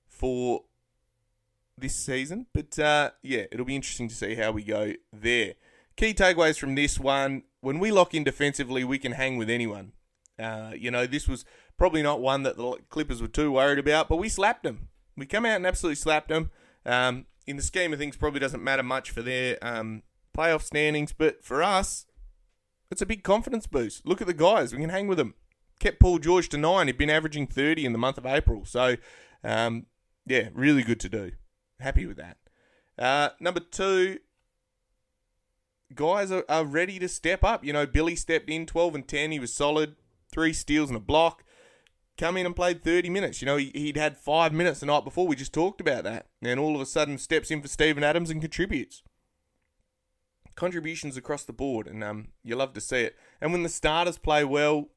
for 0.08 0.66
this 1.78 1.96
season. 1.96 2.48
But 2.54 2.78
uh, 2.78 3.12
yeah, 3.22 3.46
it'll 3.52 3.66
be 3.66 3.76
interesting 3.76 4.10
to 4.10 4.16
see 4.16 4.36
how 4.36 4.52
we 4.52 4.64
go 4.64 4.94
there. 5.14 5.54
Key 5.96 6.14
takeaways 6.14 6.60
from 6.60 6.76
this 6.76 7.00
one 7.00 7.44
when 7.62 7.80
we 7.80 7.92
lock 7.92 8.14
in 8.14 8.24
defensively, 8.24 8.84
we 8.84 8.98
can 8.98 9.14
hang 9.14 9.38
with 9.38 9.50
anyone. 9.50 9.92
Uh, 10.38 10.72
you 10.76 10.90
know, 10.90 11.06
this 11.06 11.28
was 11.28 11.46
probably 11.78 12.02
not 12.02 12.22
one 12.22 12.44
that 12.44 12.58
the 12.58 12.78
Clippers 12.90 13.22
were 13.22 13.28
too 13.28 13.52
worried 13.52 13.80
about, 13.80 14.08
but 14.08 14.16
we 14.18 14.30
slapped 14.30 14.64
them. 14.64 14.88
We 15.20 15.26
come 15.26 15.46
out 15.46 15.58
and 15.58 15.68
absolutely 15.68 15.96
slapped 15.96 16.30
them. 16.30 16.52
Um, 16.86 17.26
in 17.46 17.58
the 17.58 17.64
scheme 17.64 17.94
of 17.94 18.00
things, 18.00 18.16
probably 18.16 18.40
doesn't 18.40 18.64
matter 18.64 18.84
much 18.84 19.12
for 19.12 19.22
their 19.22 19.58
um, 19.62 20.04
playoff 20.38 20.62
standings, 20.62 21.14
but 21.14 21.44
for 21.44 21.62
us, 21.62 22.06
it's 22.92 23.02
a 23.02 23.06
big 23.06 23.24
confidence 23.24 23.68
boost. 23.68 24.06
Look 24.06 24.22
at 24.22 24.28
the 24.28 24.34
guys; 24.34 24.74
we 24.74 24.80
can 24.80 24.90
hang 24.90 25.08
with 25.08 25.18
them. 25.18 25.36
Kept 25.80 26.00
Paul 26.00 26.20
George 26.20 26.50
to 26.50 26.58
nine. 26.58 26.88
He'd 26.88 26.98
been 26.98 27.10
averaging 27.10 27.48
thirty 27.48 27.86
in 27.86 27.92
the 27.92 28.00
month 28.00 28.18
of 28.18 28.26
April, 28.26 28.66
so 28.66 28.96
um, 29.44 29.86
yeah, 30.26 30.50
really 30.54 30.84
good 30.84 31.00
to 31.02 31.10
do. 31.10 31.32
Happy 31.80 32.06
with 32.06 32.18
that. 32.18 32.38
Uh, 32.98 33.30
number 33.40 33.60
two, 33.60 34.20
guys 35.96 36.32
are, 36.32 36.46
are 36.50 36.66
ready 36.66 37.00
to 37.00 37.08
step 37.08 37.44
up. 37.44 37.64
You 37.64 37.74
know, 37.74 37.86
Billy 37.86 38.16
stepped 38.16 38.50
in 38.50 38.66
12 38.66 38.96
and 38.96 39.08
10. 39.08 39.32
He 39.32 39.40
was 39.40 39.54
solid, 39.54 39.96
three 40.32 40.54
steals 40.54 40.90
and 40.90 40.98
a 40.98 41.02
block. 41.02 41.44
Come 42.20 42.36
in 42.36 42.46
and 42.46 42.54
played 42.56 42.84
30 42.84 43.10
minutes. 43.10 43.42
You 43.42 43.46
know, 43.46 43.56
he, 43.56 43.72
he'd 43.74 43.96
had 43.96 44.18
five 44.18 44.52
minutes 44.52 44.82
the 44.82 44.88
night 44.88 45.06
before. 45.06 45.26
We 45.26 45.38
just 45.38 45.54
talked 45.54 45.80
about 45.80 46.04
that. 46.04 46.26
And 46.42 46.60
all 46.60 46.76
of 46.76 46.82
a 46.82 46.86
sudden 46.86 47.18
steps 47.18 47.50
in 47.50 47.62
for 47.62 47.70
Steven 47.70 48.04
Adams 48.04 48.30
and 48.30 48.42
contributes. 48.42 49.04
Contributions 50.54 51.16
across 51.16 51.46
the 51.46 51.54
board, 51.54 51.88
and 51.88 52.04
um, 52.04 52.28
you 52.44 52.58
love 52.58 52.74
to 52.74 52.82
see 52.82 53.04
it. 53.04 53.16
And 53.40 53.54
when 53.54 53.64
the 53.64 53.70
starters 53.70 54.18
play 54.18 54.44
well, 54.44 54.90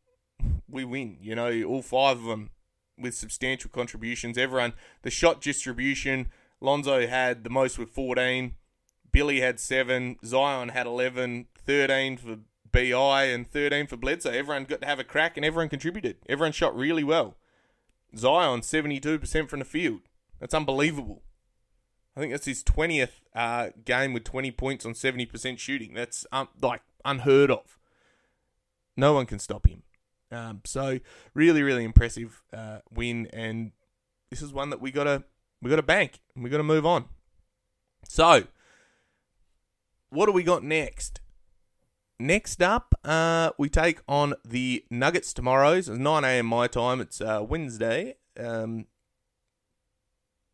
we 0.68 0.84
win. 0.84 1.18
You 1.20 1.36
know, 1.36 1.62
all 1.62 1.82
five 1.82 2.18
of 2.18 2.24
them 2.24 2.50
with 2.98 3.14
substantial 3.14 3.70
contributions. 3.70 4.36
Everyone, 4.36 4.72
the 5.02 5.10
shot 5.10 5.40
distribution, 5.40 6.26
Lonzo 6.60 7.06
had 7.06 7.44
the 7.44 7.50
most 7.50 7.78
with 7.78 7.90
14. 7.90 8.56
Billy 9.12 9.40
had 9.40 9.60
seven, 9.60 10.16
Zion 10.24 10.70
had 10.70 10.86
11, 10.86 11.46
13 11.54 12.16
for 12.16 12.38
BI, 12.72 13.24
and 13.24 13.50
13 13.50 13.86
for 13.86 13.96
Bledsoe. 13.96 14.30
Everyone 14.30 14.64
got 14.64 14.80
to 14.80 14.86
have 14.86 14.98
a 14.98 15.04
crack 15.04 15.36
and 15.36 15.44
everyone 15.44 15.68
contributed. 15.68 16.16
Everyone 16.28 16.52
shot 16.52 16.76
really 16.76 17.04
well. 17.04 17.36
Zion, 18.16 18.60
72% 18.60 19.48
from 19.48 19.58
the 19.58 19.64
field. 19.64 20.00
That's 20.40 20.54
unbelievable. 20.54 21.22
I 22.16 22.20
think 22.20 22.32
that's 22.32 22.46
his 22.46 22.62
20th 22.62 23.20
uh, 23.34 23.70
game 23.84 24.12
with 24.12 24.24
20 24.24 24.50
points 24.50 24.84
on 24.84 24.92
70% 24.92 25.58
shooting. 25.58 25.94
That's 25.94 26.26
um, 26.32 26.48
like 26.60 26.82
unheard 27.04 27.50
of. 27.50 27.78
No 28.96 29.14
one 29.14 29.26
can 29.26 29.38
stop 29.38 29.66
him. 29.66 29.82
Um, 30.30 30.60
so 30.64 30.98
really, 31.34 31.62
really 31.62 31.84
impressive 31.84 32.42
uh, 32.52 32.78
win, 32.90 33.28
and 33.32 33.72
this 34.30 34.42
is 34.42 34.52
one 34.52 34.70
that 34.70 34.80
we 34.80 34.90
gotta 34.90 35.24
we 35.60 35.70
gotta 35.70 35.82
bank. 35.82 36.20
We 36.34 36.48
gotta 36.48 36.62
move 36.62 36.86
on. 36.86 37.04
So 38.08 38.44
what 40.10 40.26
do 40.26 40.32
we 40.32 40.42
got 40.42 40.62
next? 40.62 41.21
Next 42.22 42.62
up, 42.62 42.94
uh, 43.04 43.50
we 43.58 43.68
take 43.68 44.00
on 44.06 44.34
the 44.44 44.84
Nuggets 44.88 45.32
tomorrow. 45.32 45.80
So 45.80 45.94
it's 45.94 45.98
9 45.98 46.22
a.m. 46.22 46.46
my 46.46 46.68
time. 46.68 47.00
It's 47.00 47.20
uh, 47.20 47.44
Wednesday. 47.44 48.14
Um, 48.38 48.86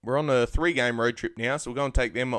we're 0.03 0.17
on 0.17 0.31
a 0.31 0.47
three 0.47 0.73
game 0.73 0.99
road 0.99 1.19
trip 1.19 1.37
now, 1.37 1.59
so 1.59 1.71
we're 1.71 1.75
going 1.75 1.93
to 1.93 2.01
take 2.01 2.15
them 2.15 2.35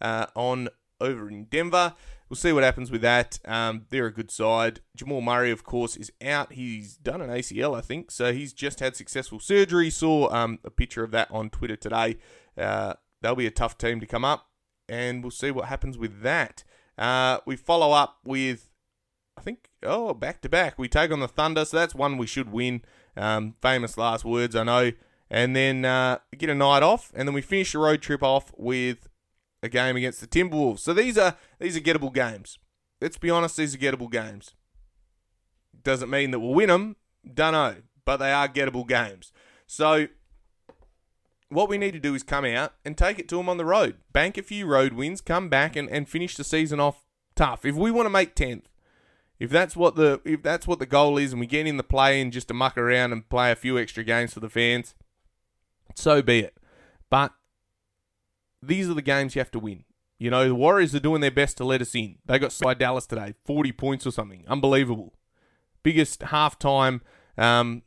uh, 0.00 0.26
on 0.36 0.68
over 1.00 1.28
in 1.28 1.46
Denver. 1.46 1.94
We'll 2.28 2.36
see 2.36 2.52
what 2.52 2.62
happens 2.62 2.88
with 2.88 3.00
that. 3.00 3.40
Um, 3.44 3.86
they're 3.90 4.06
a 4.06 4.12
good 4.12 4.30
side. 4.30 4.78
Jamal 4.94 5.22
Murray, 5.22 5.50
of 5.50 5.64
course, 5.64 5.96
is 5.96 6.12
out. 6.24 6.52
He's 6.52 6.96
done 6.96 7.20
an 7.20 7.30
ACL, 7.30 7.76
I 7.76 7.80
think, 7.80 8.12
so 8.12 8.32
he's 8.32 8.52
just 8.52 8.78
had 8.78 8.94
successful 8.94 9.40
surgery. 9.40 9.90
Saw 9.90 10.32
um, 10.32 10.60
a 10.62 10.70
picture 10.70 11.02
of 11.02 11.10
that 11.10 11.28
on 11.32 11.50
Twitter 11.50 11.74
today. 11.74 12.18
Uh, 12.56 12.94
they'll 13.22 13.34
be 13.34 13.48
a 13.48 13.50
tough 13.50 13.76
team 13.76 13.98
to 13.98 14.06
come 14.06 14.24
up 14.24 14.46
and 14.88 15.24
we'll 15.24 15.32
see 15.32 15.50
what 15.50 15.64
happens 15.64 15.98
with 15.98 16.22
that. 16.22 16.62
Uh, 16.98 17.38
we 17.46 17.54
follow 17.54 17.92
up 17.92 18.18
with, 18.24 18.67
I 19.38 19.40
think, 19.40 19.70
oh, 19.84 20.14
back 20.14 20.40
to 20.42 20.48
back. 20.48 20.78
We 20.78 20.88
take 20.88 21.12
on 21.12 21.20
the 21.20 21.28
Thunder, 21.28 21.64
so 21.64 21.76
that's 21.76 21.94
one 21.94 22.18
we 22.18 22.26
should 22.26 22.50
win. 22.50 22.82
Um, 23.16 23.54
famous 23.62 23.96
last 23.96 24.24
words, 24.24 24.56
I 24.56 24.64
know. 24.64 24.90
And 25.30 25.54
then 25.54 25.84
uh, 25.84 26.18
get 26.36 26.50
a 26.50 26.54
night 26.54 26.82
off, 26.82 27.12
and 27.14 27.28
then 27.28 27.34
we 27.34 27.40
finish 27.40 27.72
the 27.72 27.78
road 27.78 28.02
trip 28.02 28.22
off 28.22 28.50
with 28.56 29.08
a 29.62 29.68
game 29.68 29.96
against 29.96 30.20
the 30.20 30.26
Timberwolves. 30.26 30.80
So 30.80 30.92
these 30.92 31.16
are 31.16 31.36
these 31.60 31.76
are 31.76 31.80
gettable 31.80 32.12
games. 32.12 32.58
Let's 33.00 33.16
be 33.16 33.30
honest, 33.30 33.56
these 33.56 33.74
are 33.74 33.78
gettable 33.78 34.10
games. 34.10 34.54
Doesn't 35.84 36.10
mean 36.10 36.32
that 36.32 36.40
we'll 36.40 36.54
win 36.54 36.68
them, 36.68 36.96
don't 37.32 37.52
know, 37.52 37.76
but 38.04 38.16
they 38.16 38.32
are 38.32 38.48
gettable 38.48 38.88
games. 38.88 39.32
So 39.66 40.08
what 41.48 41.68
we 41.68 41.78
need 41.78 41.92
to 41.92 42.00
do 42.00 42.14
is 42.14 42.24
come 42.24 42.44
out 42.44 42.72
and 42.84 42.98
take 42.98 43.20
it 43.20 43.28
to 43.28 43.36
them 43.36 43.48
on 43.48 43.56
the 43.56 43.64
road. 43.64 43.98
Bank 44.12 44.36
a 44.36 44.42
few 44.42 44.66
road 44.66 44.94
wins, 44.94 45.20
come 45.20 45.48
back 45.48 45.76
and, 45.76 45.88
and 45.88 46.08
finish 46.08 46.36
the 46.36 46.44
season 46.44 46.80
off 46.80 47.04
tough. 47.36 47.64
If 47.64 47.76
we 47.76 47.92
want 47.92 48.06
to 48.06 48.10
make 48.10 48.34
tenth, 48.34 48.68
if 49.38 49.50
that's 49.50 49.76
what 49.76 49.94
the 49.94 50.20
if 50.24 50.42
that's 50.42 50.66
what 50.66 50.78
the 50.78 50.86
goal 50.86 51.18
is, 51.18 51.32
and 51.32 51.40
we 51.40 51.46
get 51.46 51.66
in 51.66 51.76
the 51.76 51.82
play 51.82 52.20
and 52.20 52.32
just 52.32 52.48
to 52.48 52.54
muck 52.54 52.76
around 52.76 53.12
and 53.12 53.28
play 53.28 53.50
a 53.50 53.56
few 53.56 53.78
extra 53.78 54.04
games 54.04 54.32
for 54.32 54.40
the 54.40 54.48
fans, 54.48 54.94
so 55.94 56.22
be 56.22 56.40
it. 56.40 56.56
But 57.10 57.32
these 58.62 58.88
are 58.88 58.94
the 58.94 59.02
games 59.02 59.34
you 59.34 59.40
have 59.40 59.50
to 59.52 59.58
win. 59.58 59.84
You 60.18 60.30
know, 60.30 60.48
the 60.48 60.54
Warriors 60.54 60.94
are 60.94 61.00
doing 61.00 61.20
their 61.20 61.30
best 61.30 61.56
to 61.58 61.64
let 61.64 61.80
us 61.80 61.94
in. 61.94 62.18
They 62.26 62.38
got 62.38 62.56
by 62.60 62.74
Dallas 62.74 63.06
today, 63.06 63.34
forty 63.44 63.72
points 63.72 64.06
or 64.06 64.10
something, 64.10 64.44
unbelievable. 64.48 65.14
Biggest 65.84 66.20
halftime 66.20 67.00
um, 67.36 67.82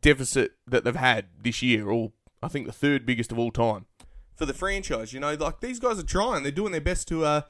deficit 0.00 0.52
that 0.68 0.84
they've 0.84 0.94
had 0.94 1.26
this 1.42 1.62
year, 1.62 1.88
or 1.88 2.12
I 2.40 2.48
think 2.48 2.66
the 2.66 2.72
third 2.72 3.04
biggest 3.04 3.32
of 3.32 3.38
all 3.38 3.50
time 3.50 3.86
for 4.36 4.46
the 4.46 4.54
franchise. 4.54 5.12
You 5.12 5.18
know, 5.18 5.34
like 5.34 5.60
these 5.60 5.80
guys 5.80 5.98
are 5.98 6.04
trying; 6.04 6.44
they're 6.44 6.52
doing 6.52 6.70
their 6.70 6.80
best 6.80 7.08
to 7.08 7.24
uh 7.24 7.40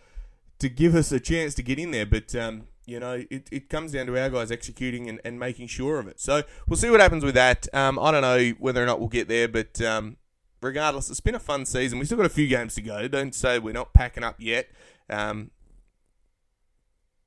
to 0.58 0.70
give 0.70 0.94
us 0.94 1.12
a 1.12 1.20
chance 1.20 1.54
to 1.56 1.62
get 1.62 1.78
in 1.78 1.90
there. 1.90 2.06
But 2.06 2.34
um, 2.34 2.68
you 2.86 3.00
know, 3.00 3.24
it, 3.30 3.48
it 3.50 3.68
comes 3.68 3.92
down 3.92 4.06
to 4.06 4.20
our 4.20 4.30
guys 4.30 4.50
executing 4.50 5.08
and, 5.08 5.20
and 5.24 5.38
making 5.38 5.66
sure 5.66 5.98
of 5.98 6.06
it. 6.06 6.20
So 6.20 6.42
we'll 6.66 6.76
see 6.76 6.88
what 6.88 7.00
happens 7.00 7.24
with 7.24 7.34
that. 7.34 7.66
Um, 7.74 7.98
I 7.98 8.10
don't 8.12 8.22
know 8.22 8.50
whether 8.58 8.82
or 8.82 8.86
not 8.86 9.00
we'll 9.00 9.08
get 9.08 9.28
there, 9.28 9.48
but 9.48 9.80
um, 9.82 10.16
regardless, 10.62 11.10
it's 11.10 11.20
been 11.20 11.34
a 11.34 11.40
fun 11.40 11.66
season. 11.66 11.98
We've 11.98 12.06
still 12.06 12.18
got 12.18 12.26
a 12.26 12.30
few 12.30 12.46
games 12.46 12.76
to 12.76 12.82
go. 12.82 13.08
Don't 13.08 13.34
say 13.34 13.58
we're 13.58 13.74
not 13.74 13.92
packing 13.92 14.24
up 14.24 14.36
yet. 14.38 14.68
Um, 15.10 15.50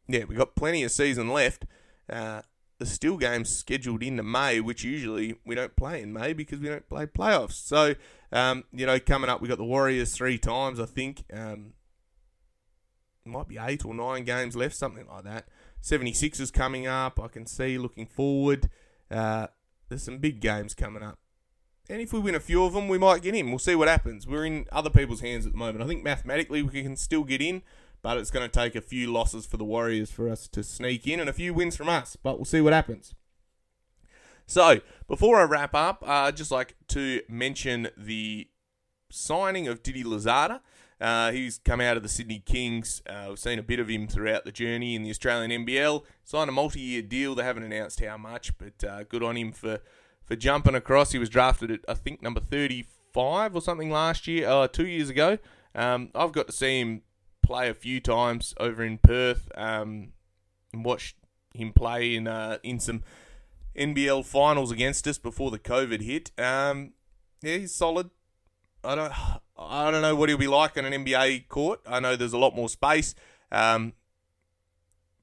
yeah, 0.07 0.23
we've 0.23 0.37
got 0.37 0.55
plenty 0.55 0.83
of 0.83 0.91
season 0.91 1.29
left. 1.29 1.65
Uh, 2.09 2.41
there's 2.79 2.91
still 2.91 3.17
games 3.17 3.49
scheduled 3.49 4.01
into 4.01 4.23
May, 4.23 4.61
which 4.61 4.83
usually 4.83 5.35
we 5.45 5.53
don't 5.53 5.75
play 5.75 6.01
in 6.01 6.13
May 6.13 6.33
because 6.33 6.59
we 6.59 6.69
don't 6.69 6.87
play 6.87 7.05
playoffs. 7.05 7.53
So, 7.53 7.95
um, 8.31 8.63
you 8.71 8.85
know, 8.85 8.99
coming 8.99 9.29
up, 9.29 9.41
we've 9.41 9.49
got 9.49 9.57
the 9.57 9.65
Warriors 9.65 10.15
three 10.15 10.37
times, 10.37 10.79
I 10.79 10.85
think. 10.85 11.25
Um, 11.33 11.73
might 13.25 13.47
be 13.47 13.57
eight 13.57 13.85
or 13.85 13.93
nine 13.93 14.23
games 14.23 14.55
left, 14.55 14.75
something 14.75 15.07
like 15.07 15.23
that. 15.23 15.47
76 15.81 16.39
is 16.39 16.51
coming 16.51 16.87
up. 16.87 17.19
I 17.19 17.27
can 17.27 17.45
see 17.45 17.77
looking 17.77 18.05
forward. 18.05 18.69
Uh, 19.09 19.47
there's 19.87 20.03
some 20.03 20.17
big 20.17 20.39
games 20.39 20.73
coming 20.73 21.03
up. 21.03 21.19
And 21.89 22.01
if 22.01 22.13
we 22.13 22.19
win 22.19 22.35
a 22.35 22.39
few 22.39 22.63
of 22.63 22.73
them, 22.73 22.87
we 22.87 22.99
might 22.99 23.23
get 23.23 23.33
in. 23.33 23.49
We'll 23.49 23.57
see 23.57 23.73
what 23.73 23.87
happens. 23.87 24.27
We're 24.27 24.45
in 24.45 24.65
other 24.71 24.91
people's 24.91 25.21
hands 25.21 25.45
at 25.47 25.53
the 25.53 25.57
moment. 25.57 25.83
I 25.83 25.87
think 25.87 26.03
mathematically 26.03 26.61
we 26.61 26.83
can 26.83 26.95
still 26.95 27.23
get 27.23 27.41
in, 27.41 27.63
but 28.03 28.17
it's 28.17 28.29
going 28.29 28.47
to 28.47 28.51
take 28.51 28.75
a 28.75 28.81
few 28.81 29.11
losses 29.11 29.47
for 29.47 29.57
the 29.57 29.65
Warriors 29.65 30.11
for 30.11 30.29
us 30.29 30.47
to 30.49 30.63
sneak 30.63 31.07
in 31.07 31.19
and 31.19 31.29
a 31.29 31.33
few 31.33 31.53
wins 31.53 31.75
from 31.75 31.89
us. 31.89 32.15
But 32.15 32.37
we'll 32.37 32.45
see 32.45 32.61
what 32.61 32.73
happens. 32.73 33.15
So, 34.45 34.81
before 35.07 35.37
I 35.37 35.43
wrap 35.43 35.73
up, 35.73 36.03
uh, 36.03 36.11
I'd 36.11 36.37
just 36.37 36.51
like 36.51 36.75
to 36.89 37.21
mention 37.27 37.89
the 37.97 38.47
signing 39.11 39.67
of 39.67 39.81
Didi 39.83 40.03
Louzada. 40.03 40.61
Uh, 41.01 41.31
he's 41.31 41.59
come 41.59 41.79
out 41.79 41.97
of 41.97 42.03
the 42.03 42.09
Sydney 42.09 42.43
Kings. 42.45 43.01
Uh, 43.07 43.27
we've 43.29 43.39
seen 43.39 43.57
a 43.57 43.63
bit 43.63 43.79
of 43.79 43.87
him 43.87 44.07
throughout 44.07 44.43
the 44.43 44.51
journey 44.51 44.95
in 44.95 45.03
the 45.03 45.09
Australian 45.09 45.65
NBL. 45.65 46.03
Signed 46.25 46.49
a 46.49 46.53
multi-year 46.53 47.01
deal. 47.01 47.35
They 47.35 47.43
haven't 47.43 47.63
announced 47.63 48.01
how 48.01 48.17
much, 48.17 48.57
but 48.57 48.83
uh, 48.83 49.03
good 49.03 49.23
on 49.23 49.37
him 49.37 49.51
for 49.51 49.79
for 50.25 50.35
jumping 50.35 50.75
across. 50.75 51.11
He 51.11 51.19
was 51.19 51.29
drafted 51.29 51.71
at 51.71 51.79
I 51.87 51.93
think 51.93 52.21
number 52.21 52.41
35 52.41 53.55
or 53.55 53.61
something 53.61 53.89
last 53.89 54.27
year, 54.27 54.47
uh, 54.47 54.67
two 54.67 54.87
years 54.87 55.09
ago. 55.09 55.37
Um, 55.73 56.09
I've 56.13 56.33
got 56.33 56.47
to 56.47 56.53
see 56.53 56.79
him 56.79 57.01
play 57.41 57.69
a 57.69 57.73
few 57.73 57.99
times 57.99 58.53
over 58.59 58.83
in 58.83 58.97
Perth 58.97 59.49
um, 59.55 60.13
and 60.73 60.83
watch 60.83 61.15
him 61.53 61.73
play 61.73 62.15
in 62.15 62.27
uh, 62.27 62.57
in 62.61 62.79
some 62.79 63.03
NBL 63.75 64.25
finals 64.25 64.71
against 64.71 65.07
us 65.07 65.17
before 65.17 65.49
the 65.49 65.59
COVID 65.59 66.01
hit. 66.01 66.31
Um, 66.37 66.93
yeah, 67.41 67.57
he's 67.57 67.73
solid. 67.73 68.09
I 68.83 68.95
don't 68.95 69.13
I 69.59 69.91
don't 69.91 70.01
know 70.01 70.15
what 70.15 70.29
he'll 70.29 70.37
be 70.37 70.47
like 70.47 70.77
on 70.77 70.85
an 70.85 71.05
NBA 71.05 71.47
court. 71.49 71.81
I 71.85 71.99
know 71.99 72.15
there's 72.15 72.33
a 72.33 72.37
lot 72.37 72.55
more 72.55 72.69
space, 72.69 73.13
um, 73.51 73.93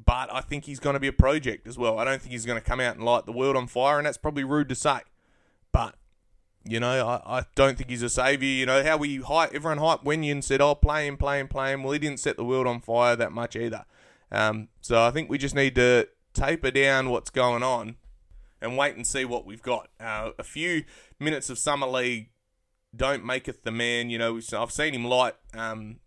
but 0.05 0.33
I 0.33 0.43
think 0.43 0.67
he's 0.67 0.79
going 0.79 0.95
to 0.95 1.01
be 1.01 1.09
a 1.09 1.13
project 1.13 1.67
as 1.67 1.79
well. 1.79 1.99
I 1.99 2.05
don't 2.05 2.21
think 2.21 2.33
he's 2.33 2.45
going 2.45 2.61
to 2.61 2.65
come 2.65 2.79
out 2.79 2.97
and 2.97 3.05
light 3.05 3.25
the 3.25 3.33
world 3.33 3.57
on 3.57 3.67
fire, 3.67 3.99
and 3.99 4.07
that's 4.07 4.19
probably 4.19 4.45
rude 4.45 4.69
to 4.69 4.75
say. 4.75 5.01
But 5.73 5.97
you 6.65 6.81
know, 6.81 7.07
I, 7.07 7.39
I 7.39 7.45
don't 7.55 7.79
think 7.79 7.89
he's 7.89 8.03
a 8.03 8.11
savior. 8.11 8.49
You 8.49 8.67
know 8.67 8.85
how 8.85 8.99
we 8.99 9.17
hype 9.17 9.55
everyone 9.55 9.79
hyped 9.79 10.05
Wenyen 10.05 10.33
and 10.33 10.45
said, 10.45 10.61
"Oh, 10.61 10.75
play 10.75 11.07
him, 11.07 11.17
play 11.17 11.41
him, 11.41 11.49
play 11.49 11.73
him." 11.73 11.83
Well, 11.83 11.93
he 11.93 11.99
didn't 11.99 12.21
set 12.21 12.37
the 12.37 12.45
world 12.45 12.67
on 12.67 12.81
fire 12.81 13.17
that 13.17 13.33
much 13.33 13.57
either. 13.57 13.85
Um, 14.31 14.69
so 14.81 15.03
I 15.03 15.11
think 15.13 15.31
we 15.31 15.39
just 15.39 15.55
need 15.55 15.75
to 15.77 16.09
taper 16.35 16.71
down 16.71 17.09
what's 17.09 17.31
going 17.31 17.63
on 17.63 17.97
and 18.61 18.77
wait 18.77 18.97
and 18.97 19.07
see 19.07 19.25
what 19.25 19.47
we've 19.47 19.63
got. 19.63 19.89
Uh, 19.99 20.31
a 20.39 20.45
few 20.45 20.85
minutes 21.19 21.49
of 21.49 21.59
summer 21.59 21.87
league 21.87 22.29
don't 22.97 23.25
maketh 23.25 23.63
the 23.63 23.71
man. 23.71 24.11
You 24.11 24.19
know, 24.19 24.41
I've 24.57 24.73
seen 24.73 24.95
him 24.95 25.05
light 25.05 25.35
um, 25.55 26.01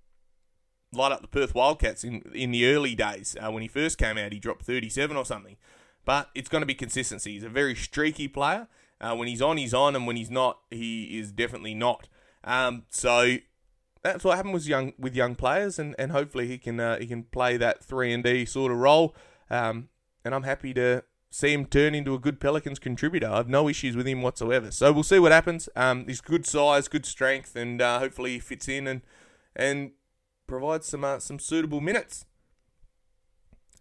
light 0.93 1.11
up 1.11 1.21
the 1.21 1.27
Perth 1.27 1.55
Wildcats 1.55 2.03
in 2.03 2.21
in 2.33 2.51
the 2.51 2.67
early 2.67 2.95
days 2.95 3.35
uh, 3.39 3.51
when 3.51 3.61
he 3.61 3.67
first 3.67 3.97
came 3.97 4.17
out. 4.17 4.33
He 4.33 4.39
dropped 4.39 4.63
37 4.63 5.15
or 5.15 5.25
something. 5.25 5.57
But 6.05 6.29
it's 6.33 6.49
going 6.49 6.61
to 6.61 6.65
be 6.65 6.73
consistency. 6.73 7.33
He's 7.33 7.43
a 7.43 7.49
very 7.49 7.75
streaky 7.75 8.27
player. 8.27 8.67
Uh, 9.01 9.15
when 9.15 9.27
he's 9.27 9.41
on, 9.41 9.57
he's 9.57 9.73
on, 9.73 9.95
and 9.95 10.07
when 10.07 10.15
he's 10.15 10.31
not, 10.31 10.59
he 10.71 11.19
is 11.19 11.31
definitely 11.31 11.73
not. 11.73 12.09
Um, 12.43 12.83
so 12.89 13.37
that's 14.01 14.23
what 14.23 14.35
happened 14.35 14.53
with 14.53 14.67
young 14.67 14.93
with 14.97 15.15
young 15.15 15.35
players, 15.35 15.79
and, 15.79 15.95
and 15.99 16.11
hopefully 16.11 16.47
he 16.47 16.57
can 16.57 16.79
uh, 16.79 16.97
he 16.99 17.07
can 17.07 17.23
play 17.23 17.57
that 17.57 17.83
three 17.83 18.11
and 18.13 18.23
D 18.23 18.45
sort 18.45 18.71
of 18.71 18.77
role. 18.77 19.15
Um, 19.49 19.89
and 20.25 20.33
I'm 20.35 20.43
happy 20.43 20.73
to 20.73 21.03
see 21.29 21.53
him 21.53 21.65
turn 21.65 21.93
into 21.93 22.13
a 22.13 22.19
good 22.19 22.39
Pelicans 22.39 22.79
contributor. 22.79 23.27
I 23.27 23.37
have 23.37 23.49
no 23.49 23.69
issues 23.69 23.95
with 23.95 24.07
him 24.07 24.21
whatsoever. 24.21 24.71
So 24.71 24.91
we'll 24.91 25.03
see 25.03 25.19
what 25.19 25.31
happens. 25.31 25.69
Um, 25.75 26.05
he's 26.07 26.21
good 26.21 26.45
size, 26.45 26.87
good 26.87 27.05
strength, 27.05 27.55
and 27.55 27.81
uh, 27.81 27.99
hopefully 27.99 28.33
he 28.33 28.39
fits 28.39 28.67
in 28.67 28.87
and 28.87 29.01
and 29.55 29.91
provides 30.47 30.87
some 30.87 31.03
uh, 31.03 31.19
some 31.19 31.39
suitable 31.39 31.81
minutes. 31.81 32.25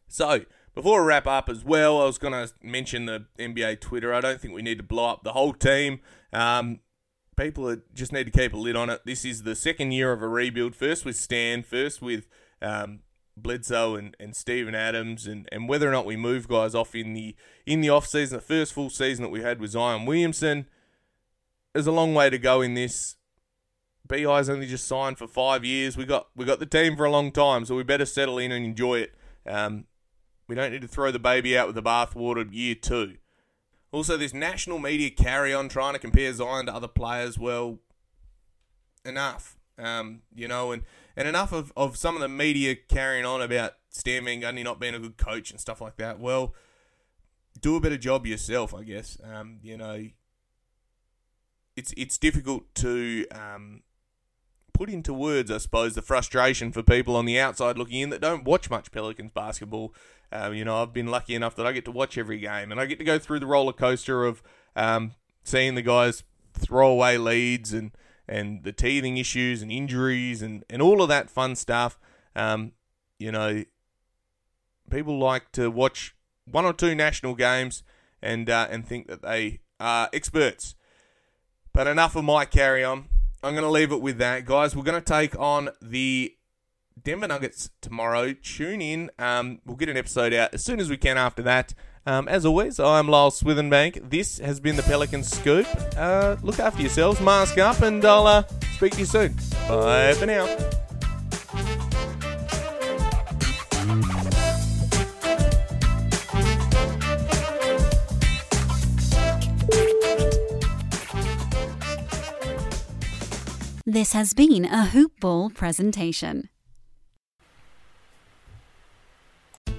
So 0.08 0.42
before 0.74 1.02
I 1.02 1.04
wrap 1.04 1.26
up 1.26 1.48
as 1.48 1.64
well, 1.64 2.00
I 2.00 2.04
was 2.04 2.18
going 2.18 2.32
to 2.32 2.52
mention 2.62 3.06
the 3.06 3.26
NBA 3.38 3.80
Twitter. 3.80 4.14
I 4.14 4.20
don't 4.20 4.40
think 4.40 4.54
we 4.54 4.62
need 4.62 4.78
to 4.78 4.84
blow 4.84 5.06
up 5.10 5.24
the 5.24 5.32
whole 5.32 5.52
team. 5.52 6.00
Um, 6.32 6.80
people 7.36 7.68
are, 7.68 7.82
just 7.94 8.12
need 8.12 8.24
to 8.24 8.30
keep 8.30 8.52
a 8.52 8.56
lid 8.56 8.76
on 8.76 8.88
it. 8.88 9.02
This 9.04 9.24
is 9.24 9.42
the 9.42 9.54
second 9.54 9.92
year 9.92 10.12
of 10.12 10.22
a 10.22 10.28
rebuild. 10.28 10.76
First 10.76 11.04
with 11.04 11.16
Stan, 11.16 11.62
first 11.62 12.00
with 12.00 12.28
um, 12.62 13.00
Bledsoe 13.42 13.94
and, 13.96 14.16
and 14.18 14.34
Steven 14.34 14.74
Adams 14.74 15.26
and, 15.26 15.48
and 15.50 15.68
whether 15.68 15.88
or 15.88 15.92
not 15.92 16.06
we 16.06 16.16
move 16.16 16.48
guys 16.48 16.74
off 16.74 16.94
in 16.94 17.14
the 17.14 17.34
in 17.66 17.80
the 17.80 17.90
off 17.90 18.06
season, 18.06 18.38
the 18.38 18.42
first 18.42 18.72
full 18.72 18.90
season 18.90 19.22
that 19.22 19.30
we 19.30 19.42
had 19.42 19.60
with 19.60 19.72
Zion 19.72 20.06
Williamson. 20.06 20.66
There's 21.72 21.86
a 21.86 21.92
long 21.92 22.14
way 22.14 22.30
to 22.30 22.38
go 22.38 22.60
in 22.60 22.74
this. 22.74 23.16
BI's 24.06 24.48
only 24.48 24.66
just 24.66 24.88
signed 24.88 25.18
for 25.18 25.26
five 25.26 25.64
years. 25.64 25.96
We 25.96 26.04
got 26.04 26.28
we 26.34 26.44
got 26.44 26.60
the 26.60 26.66
team 26.66 26.96
for 26.96 27.04
a 27.04 27.10
long 27.10 27.30
time, 27.30 27.64
so 27.64 27.74
we 27.76 27.82
better 27.82 28.06
settle 28.06 28.38
in 28.38 28.52
and 28.52 28.64
enjoy 28.64 29.00
it. 29.00 29.14
Um, 29.46 29.84
we 30.48 30.54
don't 30.54 30.72
need 30.72 30.82
to 30.82 30.88
throw 30.88 31.10
the 31.10 31.18
baby 31.18 31.56
out 31.56 31.66
with 31.66 31.76
the 31.76 31.82
bathwater 31.82 32.48
year 32.50 32.74
two. 32.74 33.16
Also, 33.92 34.16
this 34.16 34.34
national 34.34 34.78
media 34.78 35.10
carry 35.10 35.54
on 35.54 35.68
trying 35.68 35.94
to 35.94 35.98
compare 35.98 36.32
Zion 36.32 36.66
to 36.66 36.74
other 36.74 36.88
players. 36.88 37.38
Well, 37.38 37.78
enough. 39.04 39.56
Um, 39.78 40.22
you 40.34 40.48
know, 40.48 40.72
and 40.72 40.82
and 41.18 41.26
enough 41.26 41.52
of, 41.52 41.72
of 41.76 41.96
some 41.96 42.14
of 42.14 42.20
the 42.20 42.28
media 42.28 42.76
carrying 42.76 43.26
on 43.26 43.42
about 43.42 43.74
Stan 43.90 44.24
Van 44.24 44.40
Gundy 44.40 44.62
not 44.62 44.78
being 44.78 44.94
a 44.94 45.00
good 45.00 45.16
coach 45.16 45.50
and 45.50 45.60
stuff 45.60 45.80
like 45.80 45.96
that. 45.96 46.20
Well, 46.20 46.54
do 47.60 47.74
a 47.74 47.80
better 47.80 47.96
job 47.96 48.24
yourself, 48.24 48.72
I 48.72 48.84
guess. 48.84 49.18
Um, 49.24 49.58
you 49.60 49.76
know, 49.76 50.06
it's 51.76 51.92
it's 51.96 52.18
difficult 52.18 52.72
to 52.76 53.26
um, 53.32 53.82
put 54.72 54.88
into 54.88 55.12
words, 55.12 55.50
I 55.50 55.58
suppose, 55.58 55.96
the 55.96 56.02
frustration 56.02 56.70
for 56.70 56.84
people 56.84 57.16
on 57.16 57.24
the 57.24 57.40
outside 57.40 57.76
looking 57.76 58.00
in 58.00 58.10
that 58.10 58.20
don't 58.20 58.44
watch 58.44 58.70
much 58.70 58.92
Pelicans 58.92 59.32
basketball. 59.32 59.92
Um, 60.30 60.54
you 60.54 60.64
know, 60.64 60.80
I've 60.80 60.92
been 60.92 61.08
lucky 61.08 61.34
enough 61.34 61.56
that 61.56 61.66
I 61.66 61.72
get 61.72 61.84
to 61.86 61.90
watch 61.90 62.16
every 62.16 62.38
game 62.38 62.70
and 62.70 62.80
I 62.80 62.86
get 62.86 63.00
to 63.00 63.04
go 63.04 63.18
through 63.18 63.40
the 63.40 63.46
roller 63.46 63.72
coaster 63.72 64.24
of 64.24 64.40
um, 64.76 65.14
seeing 65.42 65.74
the 65.74 65.82
guys 65.82 66.22
throw 66.52 66.90
away 66.92 67.18
leads 67.18 67.72
and 67.72 67.90
and 68.28 68.62
the 68.62 68.72
teething 68.72 69.16
issues 69.16 69.62
and 69.62 69.72
injuries 69.72 70.42
and, 70.42 70.64
and 70.68 70.82
all 70.82 71.02
of 71.02 71.08
that 71.08 71.30
fun 71.30 71.56
stuff. 71.56 71.98
Um, 72.36 72.72
you 73.18 73.32
know, 73.32 73.64
people 74.90 75.18
like 75.18 75.50
to 75.52 75.70
watch 75.70 76.14
one 76.44 76.64
or 76.64 76.72
two 76.72 76.94
national 76.94 77.34
games 77.34 77.82
and 78.22 78.48
uh, 78.48 78.68
and 78.70 78.86
think 78.86 79.06
that 79.08 79.22
they 79.22 79.60
are 79.80 80.08
experts. 80.12 80.74
But 81.72 81.86
enough 81.86 82.16
of 82.16 82.24
my 82.24 82.44
carry 82.44 82.84
on. 82.84 83.06
I'm 83.42 83.52
going 83.52 83.64
to 83.64 83.70
leave 83.70 83.92
it 83.92 84.00
with 84.00 84.18
that, 84.18 84.44
guys. 84.44 84.74
We're 84.74 84.82
going 84.82 85.00
to 85.00 85.12
take 85.12 85.38
on 85.38 85.70
the 85.80 86.34
Denver 87.00 87.28
Nuggets 87.28 87.70
tomorrow. 87.80 88.32
Tune 88.32 88.82
in. 88.82 89.10
Um, 89.16 89.60
we'll 89.64 89.76
get 89.76 89.88
an 89.88 89.96
episode 89.96 90.32
out 90.32 90.52
as 90.52 90.64
soon 90.64 90.80
as 90.80 90.90
we 90.90 90.96
can 90.96 91.16
after 91.16 91.42
that. 91.42 91.72
Um, 92.08 92.26
as 92.26 92.46
always, 92.46 92.80
I'm 92.80 93.06
Lyle 93.06 93.30
Swithenbank. 93.30 94.08
This 94.08 94.38
has 94.38 94.60
been 94.60 94.76
the 94.76 94.82
Pelican 94.82 95.22
Scoop. 95.22 95.66
Uh, 95.94 96.36
look 96.42 96.58
after 96.58 96.80
yourselves, 96.80 97.20
mask 97.20 97.58
up, 97.58 97.82
and 97.82 98.02
I'll 98.02 98.26
uh, 98.26 98.44
speak 98.76 98.94
to 98.94 99.00
you 99.00 99.04
soon. 99.04 99.36
Bye 99.68 100.14
for 100.14 100.24
now. 100.24 100.46
This 113.84 114.14
has 114.14 114.32
been 114.32 114.64
a 114.64 114.86
Hoop 114.86 115.12
Ball 115.20 115.50
presentation. 115.50 116.48